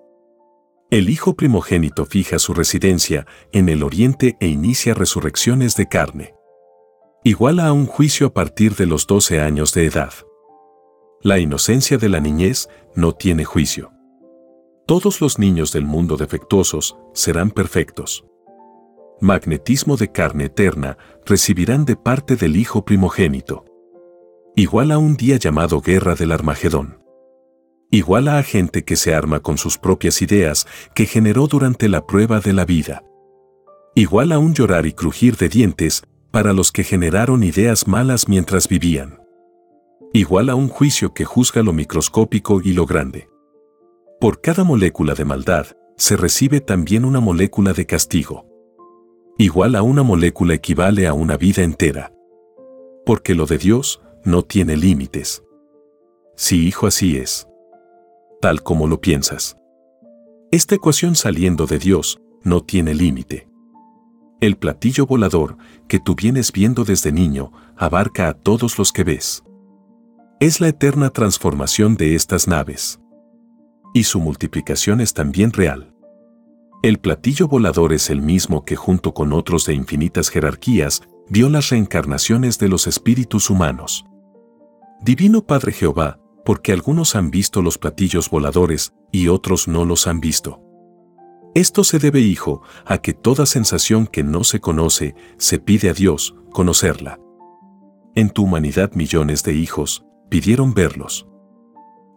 El 0.90 1.10
Hijo 1.10 1.34
primogénito 1.34 2.06
fija 2.06 2.38
su 2.38 2.54
residencia 2.54 3.26
en 3.52 3.68
el 3.68 3.82
Oriente 3.82 4.36
e 4.38 4.46
inicia 4.46 4.94
resurrecciones 4.94 5.74
de 5.74 5.88
carne. 5.88 6.34
Igual 7.24 7.58
a 7.58 7.72
un 7.72 7.86
juicio 7.86 8.28
a 8.28 8.32
partir 8.32 8.76
de 8.76 8.86
los 8.86 9.08
12 9.08 9.40
años 9.40 9.74
de 9.74 9.86
edad. 9.86 10.12
La 11.20 11.40
inocencia 11.40 11.98
de 11.98 12.08
la 12.08 12.20
niñez 12.20 12.68
no 12.94 13.12
tiene 13.12 13.44
juicio. 13.44 13.90
Todos 14.86 15.20
los 15.20 15.40
niños 15.40 15.72
del 15.72 15.84
mundo 15.84 16.16
defectuosos 16.16 16.96
serán 17.12 17.50
perfectos. 17.50 18.24
Magnetismo 19.20 19.96
de 19.96 20.12
carne 20.12 20.44
eterna 20.44 20.96
recibirán 21.26 21.84
de 21.84 21.96
parte 21.96 22.36
del 22.36 22.56
Hijo 22.56 22.84
primogénito 22.84 23.64
igual 24.62 24.92
a 24.92 24.98
un 24.98 25.16
día 25.16 25.38
llamado 25.38 25.80
Guerra 25.80 26.14
del 26.14 26.30
Armagedón. 26.30 27.02
Igual 27.90 28.28
a 28.28 28.40
gente 28.44 28.84
que 28.84 28.94
se 28.94 29.12
arma 29.12 29.40
con 29.40 29.58
sus 29.58 29.76
propias 29.76 30.22
ideas 30.22 30.68
que 30.94 31.04
generó 31.06 31.48
durante 31.48 31.88
la 31.88 32.06
prueba 32.06 32.38
de 32.38 32.52
la 32.52 32.64
vida. 32.64 33.02
Igual 33.96 34.30
a 34.30 34.38
un 34.38 34.54
llorar 34.54 34.86
y 34.86 34.92
crujir 34.92 35.36
de 35.36 35.48
dientes 35.48 36.04
para 36.30 36.52
los 36.52 36.70
que 36.70 36.84
generaron 36.84 37.42
ideas 37.42 37.88
malas 37.88 38.28
mientras 38.28 38.68
vivían. 38.68 39.18
Igual 40.12 40.48
a 40.48 40.54
un 40.54 40.68
juicio 40.68 41.12
que 41.12 41.24
juzga 41.24 41.64
lo 41.64 41.72
microscópico 41.72 42.60
y 42.62 42.72
lo 42.72 42.86
grande. 42.86 43.28
Por 44.20 44.42
cada 44.42 44.62
molécula 44.62 45.14
de 45.14 45.24
maldad, 45.24 45.66
se 45.96 46.16
recibe 46.16 46.60
también 46.60 47.04
una 47.04 47.18
molécula 47.18 47.72
de 47.72 47.84
castigo. 47.84 48.46
Igual 49.38 49.74
a 49.74 49.82
una 49.82 50.04
molécula 50.04 50.54
equivale 50.54 51.08
a 51.08 51.14
una 51.14 51.36
vida 51.36 51.64
entera. 51.64 52.12
Porque 53.04 53.34
lo 53.34 53.46
de 53.46 53.58
Dios 53.58 54.00
no 54.24 54.42
tiene 54.42 54.76
límites. 54.76 55.42
Si 56.36 56.66
hijo 56.66 56.86
así 56.86 57.16
es. 57.16 57.48
Tal 58.40 58.62
como 58.62 58.86
lo 58.86 59.00
piensas. 59.00 59.56
Esta 60.50 60.74
ecuación 60.74 61.14
saliendo 61.16 61.66
de 61.66 61.78
Dios 61.78 62.20
no 62.42 62.60
tiene 62.60 62.94
límite. 62.94 63.48
El 64.40 64.56
platillo 64.56 65.06
volador 65.06 65.56
que 65.88 66.00
tú 66.00 66.14
vienes 66.14 66.50
viendo 66.50 66.84
desde 66.84 67.12
niño 67.12 67.52
abarca 67.76 68.28
a 68.28 68.34
todos 68.34 68.78
los 68.78 68.92
que 68.92 69.04
ves. 69.04 69.44
Es 70.40 70.60
la 70.60 70.68
eterna 70.68 71.10
transformación 71.10 71.94
de 71.94 72.16
estas 72.16 72.48
naves. 72.48 73.00
Y 73.94 74.04
su 74.04 74.18
multiplicación 74.18 75.00
es 75.00 75.14
también 75.14 75.52
real. 75.52 75.94
El 76.82 76.98
platillo 76.98 77.46
volador 77.46 77.92
es 77.92 78.10
el 78.10 78.20
mismo 78.20 78.64
que 78.64 78.74
junto 78.74 79.14
con 79.14 79.32
otros 79.32 79.66
de 79.66 79.74
infinitas 79.74 80.28
jerarquías 80.28 81.02
vio 81.28 81.48
las 81.48 81.70
reencarnaciones 81.70 82.58
de 82.58 82.68
los 82.68 82.88
espíritus 82.88 83.48
humanos. 83.50 84.04
Divino 85.04 85.44
Padre 85.44 85.72
Jehová, 85.72 86.20
porque 86.44 86.70
algunos 86.70 87.16
han 87.16 87.32
visto 87.32 87.60
los 87.60 87.76
platillos 87.76 88.30
voladores 88.30 88.92
y 89.10 89.26
otros 89.26 89.66
no 89.66 89.84
los 89.84 90.06
han 90.06 90.20
visto. 90.20 90.60
Esto 91.56 91.82
se 91.82 91.98
debe, 91.98 92.20
hijo, 92.20 92.62
a 92.86 92.98
que 92.98 93.12
toda 93.12 93.44
sensación 93.44 94.06
que 94.06 94.22
no 94.22 94.44
se 94.44 94.60
conoce 94.60 95.16
se 95.38 95.58
pide 95.58 95.90
a 95.90 95.92
Dios 95.92 96.36
conocerla. 96.52 97.18
En 98.14 98.30
tu 98.30 98.44
humanidad 98.44 98.92
millones 98.92 99.42
de 99.42 99.54
hijos 99.54 100.04
pidieron 100.30 100.72
verlos. 100.72 101.26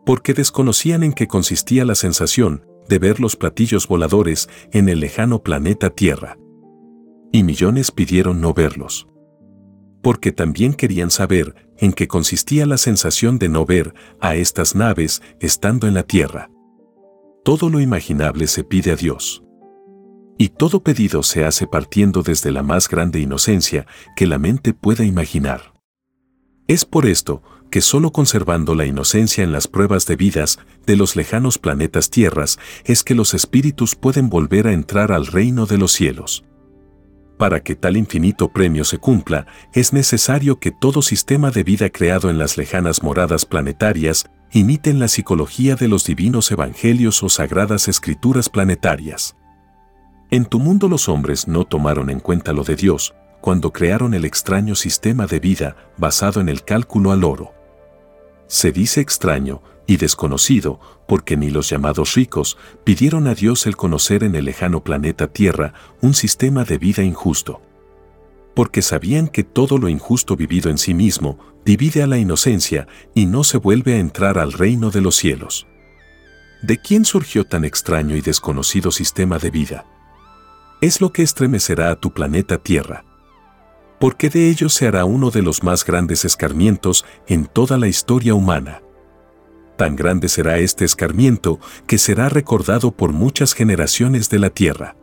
Porque 0.05 0.35
desconocían 0.35 1.01
en 1.01 1.13
qué 1.13 1.27
consistía 1.27 1.85
la 1.85 1.95
sensación 1.95 2.67
de 2.87 2.99
ver 2.99 3.19
los 3.19 3.35
platillos 3.35 3.87
voladores 3.87 4.47
en 4.71 4.89
el 4.89 4.99
lejano 4.99 5.41
planeta 5.41 5.89
Tierra. 5.89 6.37
Y 7.31 7.41
millones 7.41 7.89
pidieron 7.89 8.41
no 8.41 8.53
verlos 8.53 9.07
porque 10.05 10.31
también 10.31 10.75
querían 10.75 11.09
saber 11.09 11.55
en 11.79 11.91
qué 11.91 12.07
consistía 12.07 12.67
la 12.67 12.77
sensación 12.77 13.39
de 13.39 13.49
no 13.49 13.65
ver 13.65 13.95
a 14.21 14.35
estas 14.35 14.75
naves 14.75 15.23
estando 15.39 15.87
en 15.87 15.95
la 15.95 16.03
tierra. 16.03 16.51
Todo 17.43 17.71
lo 17.71 17.79
imaginable 17.79 18.45
se 18.45 18.63
pide 18.63 18.91
a 18.91 18.95
Dios. 18.97 19.43
Y 20.37 20.49
todo 20.49 20.83
pedido 20.83 21.23
se 21.23 21.43
hace 21.43 21.65
partiendo 21.65 22.21
desde 22.21 22.51
la 22.51 22.61
más 22.61 22.87
grande 22.87 23.19
inocencia 23.19 23.87
que 24.15 24.27
la 24.27 24.37
mente 24.37 24.75
pueda 24.75 25.03
imaginar. 25.03 25.73
Es 26.67 26.85
por 26.85 27.07
esto 27.07 27.41
que 27.71 27.81
solo 27.81 28.11
conservando 28.11 28.75
la 28.75 28.85
inocencia 28.85 29.43
en 29.43 29.51
las 29.51 29.67
pruebas 29.67 30.05
de 30.05 30.17
vidas 30.17 30.59
de 30.85 30.97
los 30.97 31.15
lejanos 31.15 31.57
planetas 31.57 32.11
tierras 32.11 32.59
es 32.83 33.03
que 33.03 33.15
los 33.15 33.33
espíritus 33.33 33.95
pueden 33.95 34.29
volver 34.29 34.67
a 34.67 34.73
entrar 34.73 35.11
al 35.11 35.25
reino 35.25 35.65
de 35.65 35.79
los 35.79 35.93
cielos. 35.93 36.45
Para 37.37 37.61
que 37.61 37.75
tal 37.75 37.97
infinito 37.97 38.49
premio 38.49 38.85
se 38.85 38.97
cumpla, 38.97 39.45
es 39.73 39.91
necesario 39.91 40.59
que 40.59 40.71
todo 40.71 41.01
sistema 41.01 41.51
de 41.51 41.63
vida 41.63 41.89
creado 41.89 42.29
en 42.29 42.37
las 42.37 42.57
lejanas 42.57 43.03
moradas 43.03 43.45
planetarias 43.45 44.25
imiten 44.51 44.99
la 44.99 45.09
psicología 45.09 45.75
de 45.75 45.89
los 45.89 46.05
divinos 46.05 46.49
evangelios 46.51 47.21
o 47.23 47.29
sagradas 47.29 47.89
escrituras 47.89 48.47
planetarias. 48.47 49.35
En 50.31 50.45
tu 50.45 50.59
mundo 50.59 50.87
los 50.87 51.09
hombres 51.09 51.47
no 51.47 51.65
tomaron 51.65 52.09
en 52.09 52.21
cuenta 52.21 52.53
lo 52.53 52.63
de 52.63 52.75
Dios 52.77 53.13
cuando 53.41 53.73
crearon 53.73 54.13
el 54.13 54.25
extraño 54.25 54.73
sistema 54.73 55.27
de 55.27 55.39
vida 55.39 55.75
basado 55.97 56.39
en 56.39 56.49
el 56.49 56.63
cálculo 56.63 57.11
al 57.11 57.23
oro. 57.23 57.53
Se 58.47 58.71
dice 58.71 59.01
extraño 59.01 59.61
y 59.87 59.97
desconocido, 59.97 60.79
porque 61.07 61.37
ni 61.37 61.49
los 61.49 61.69
llamados 61.69 62.15
ricos 62.15 62.57
pidieron 62.83 63.27
a 63.27 63.35
Dios 63.35 63.65
el 63.65 63.75
conocer 63.75 64.23
en 64.23 64.35
el 64.35 64.45
lejano 64.45 64.83
planeta 64.83 65.27
Tierra 65.27 65.73
un 66.01 66.13
sistema 66.13 66.63
de 66.63 66.77
vida 66.77 67.03
injusto. 67.03 67.61
Porque 68.55 68.81
sabían 68.81 69.27
que 69.27 69.43
todo 69.43 69.77
lo 69.77 69.89
injusto 69.89 70.35
vivido 70.35 70.69
en 70.69 70.77
sí 70.77 70.93
mismo 70.93 71.37
divide 71.65 72.03
a 72.03 72.07
la 72.07 72.17
inocencia 72.17 72.87
y 73.13 73.25
no 73.25 73.43
se 73.43 73.57
vuelve 73.57 73.93
a 73.93 73.99
entrar 73.99 74.39
al 74.39 74.53
reino 74.53 74.91
de 74.91 75.01
los 75.01 75.15
cielos. 75.15 75.67
¿De 76.61 76.77
quién 76.79 77.05
surgió 77.05 77.43
tan 77.43 77.65
extraño 77.65 78.15
y 78.15 78.21
desconocido 78.21 78.91
sistema 78.91 79.37
de 79.37 79.51
vida? 79.51 79.85
Es 80.81 81.01
lo 81.01 81.11
que 81.11 81.21
estremecerá 81.21 81.91
a 81.91 81.95
tu 81.95 82.11
planeta 82.11 82.57
Tierra. 82.57 83.03
Porque 83.99 84.29
de 84.29 84.49
ello 84.49 84.69
se 84.69 84.87
hará 84.87 85.05
uno 85.05 85.31
de 85.31 85.41
los 85.41 85.63
más 85.63 85.85
grandes 85.85 86.25
escarmientos 86.25 87.05
en 87.27 87.45
toda 87.45 87.77
la 87.77 87.87
historia 87.87 88.33
humana 88.33 88.81
tan 89.75 89.95
grande 89.95 90.29
será 90.29 90.57
este 90.57 90.85
escarmiento 90.85 91.59
que 91.87 91.97
será 91.97 92.29
recordado 92.29 92.91
por 92.91 93.13
muchas 93.13 93.53
generaciones 93.53 94.29
de 94.29 94.39
la 94.39 94.49
tierra. 94.49 94.95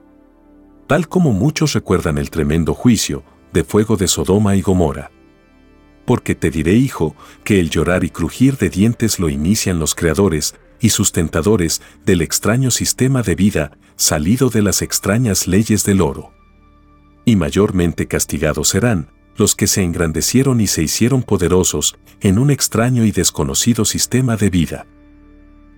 Tal 0.86 1.08
como 1.08 1.32
muchos 1.32 1.72
recuerdan 1.72 2.18
el 2.18 2.30
tremendo 2.30 2.74
juicio 2.74 3.22
de 3.52 3.64
fuego 3.64 3.96
de 3.96 4.08
Sodoma 4.08 4.56
y 4.56 4.62
Gomorra. 4.62 5.10
Porque 6.04 6.34
te 6.34 6.50
diré, 6.50 6.74
hijo, 6.74 7.14
que 7.44 7.60
el 7.60 7.70
llorar 7.70 8.04
y 8.04 8.10
crujir 8.10 8.56
de 8.56 8.70
dientes 8.70 9.18
lo 9.18 9.28
inician 9.28 9.78
los 9.78 9.94
creadores 9.94 10.54
y 10.80 10.90
sustentadores 10.90 11.80
del 12.04 12.22
extraño 12.22 12.70
sistema 12.70 13.22
de 13.22 13.36
vida 13.36 13.78
salido 13.96 14.50
de 14.50 14.62
las 14.62 14.82
extrañas 14.82 15.46
leyes 15.46 15.84
del 15.84 16.00
oro. 16.00 16.32
Y 17.24 17.36
mayormente 17.36 18.08
castigados 18.08 18.68
serán, 18.68 19.08
los 19.36 19.54
que 19.54 19.66
se 19.66 19.82
engrandecieron 19.82 20.60
y 20.60 20.66
se 20.66 20.82
hicieron 20.82 21.22
poderosos 21.22 21.96
en 22.20 22.38
un 22.38 22.50
extraño 22.50 23.04
y 23.04 23.12
desconocido 23.12 23.84
sistema 23.84 24.36
de 24.36 24.50
vida. 24.50 24.86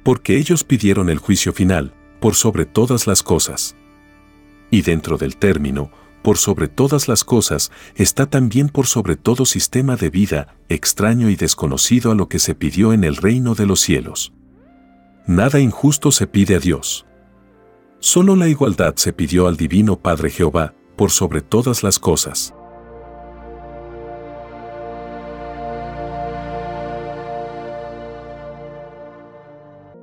Porque 0.02 0.36
ellos 0.36 0.64
pidieron 0.64 1.08
el 1.08 1.18
juicio 1.18 1.52
final, 1.52 1.94
por 2.20 2.34
sobre 2.34 2.66
todas 2.66 3.06
las 3.06 3.22
cosas. 3.22 3.76
Y 4.70 4.82
dentro 4.82 5.16
del 5.16 5.36
término, 5.36 5.90
por 6.22 6.38
sobre 6.38 6.68
todas 6.68 7.06
las 7.06 7.22
cosas, 7.22 7.70
está 7.96 8.26
también 8.26 8.68
por 8.70 8.86
sobre 8.86 9.16
todo 9.16 9.44
sistema 9.44 9.96
de 9.96 10.10
vida, 10.10 10.56
extraño 10.68 11.28
y 11.28 11.36
desconocido 11.36 12.12
a 12.12 12.14
lo 12.14 12.28
que 12.28 12.38
se 12.38 12.54
pidió 12.54 12.92
en 12.92 13.04
el 13.04 13.16
reino 13.16 13.54
de 13.54 13.66
los 13.66 13.80
cielos. 13.80 14.32
Nada 15.26 15.60
injusto 15.60 16.12
se 16.12 16.26
pide 16.26 16.56
a 16.56 16.60
Dios. 16.60 17.06
Solo 17.98 18.36
la 18.36 18.48
igualdad 18.48 18.94
se 18.96 19.12
pidió 19.12 19.48
al 19.48 19.56
Divino 19.56 19.98
Padre 19.98 20.30
Jehová, 20.30 20.74
por 20.96 21.10
sobre 21.10 21.40
todas 21.40 21.82
las 21.82 21.98
cosas. 21.98 22.54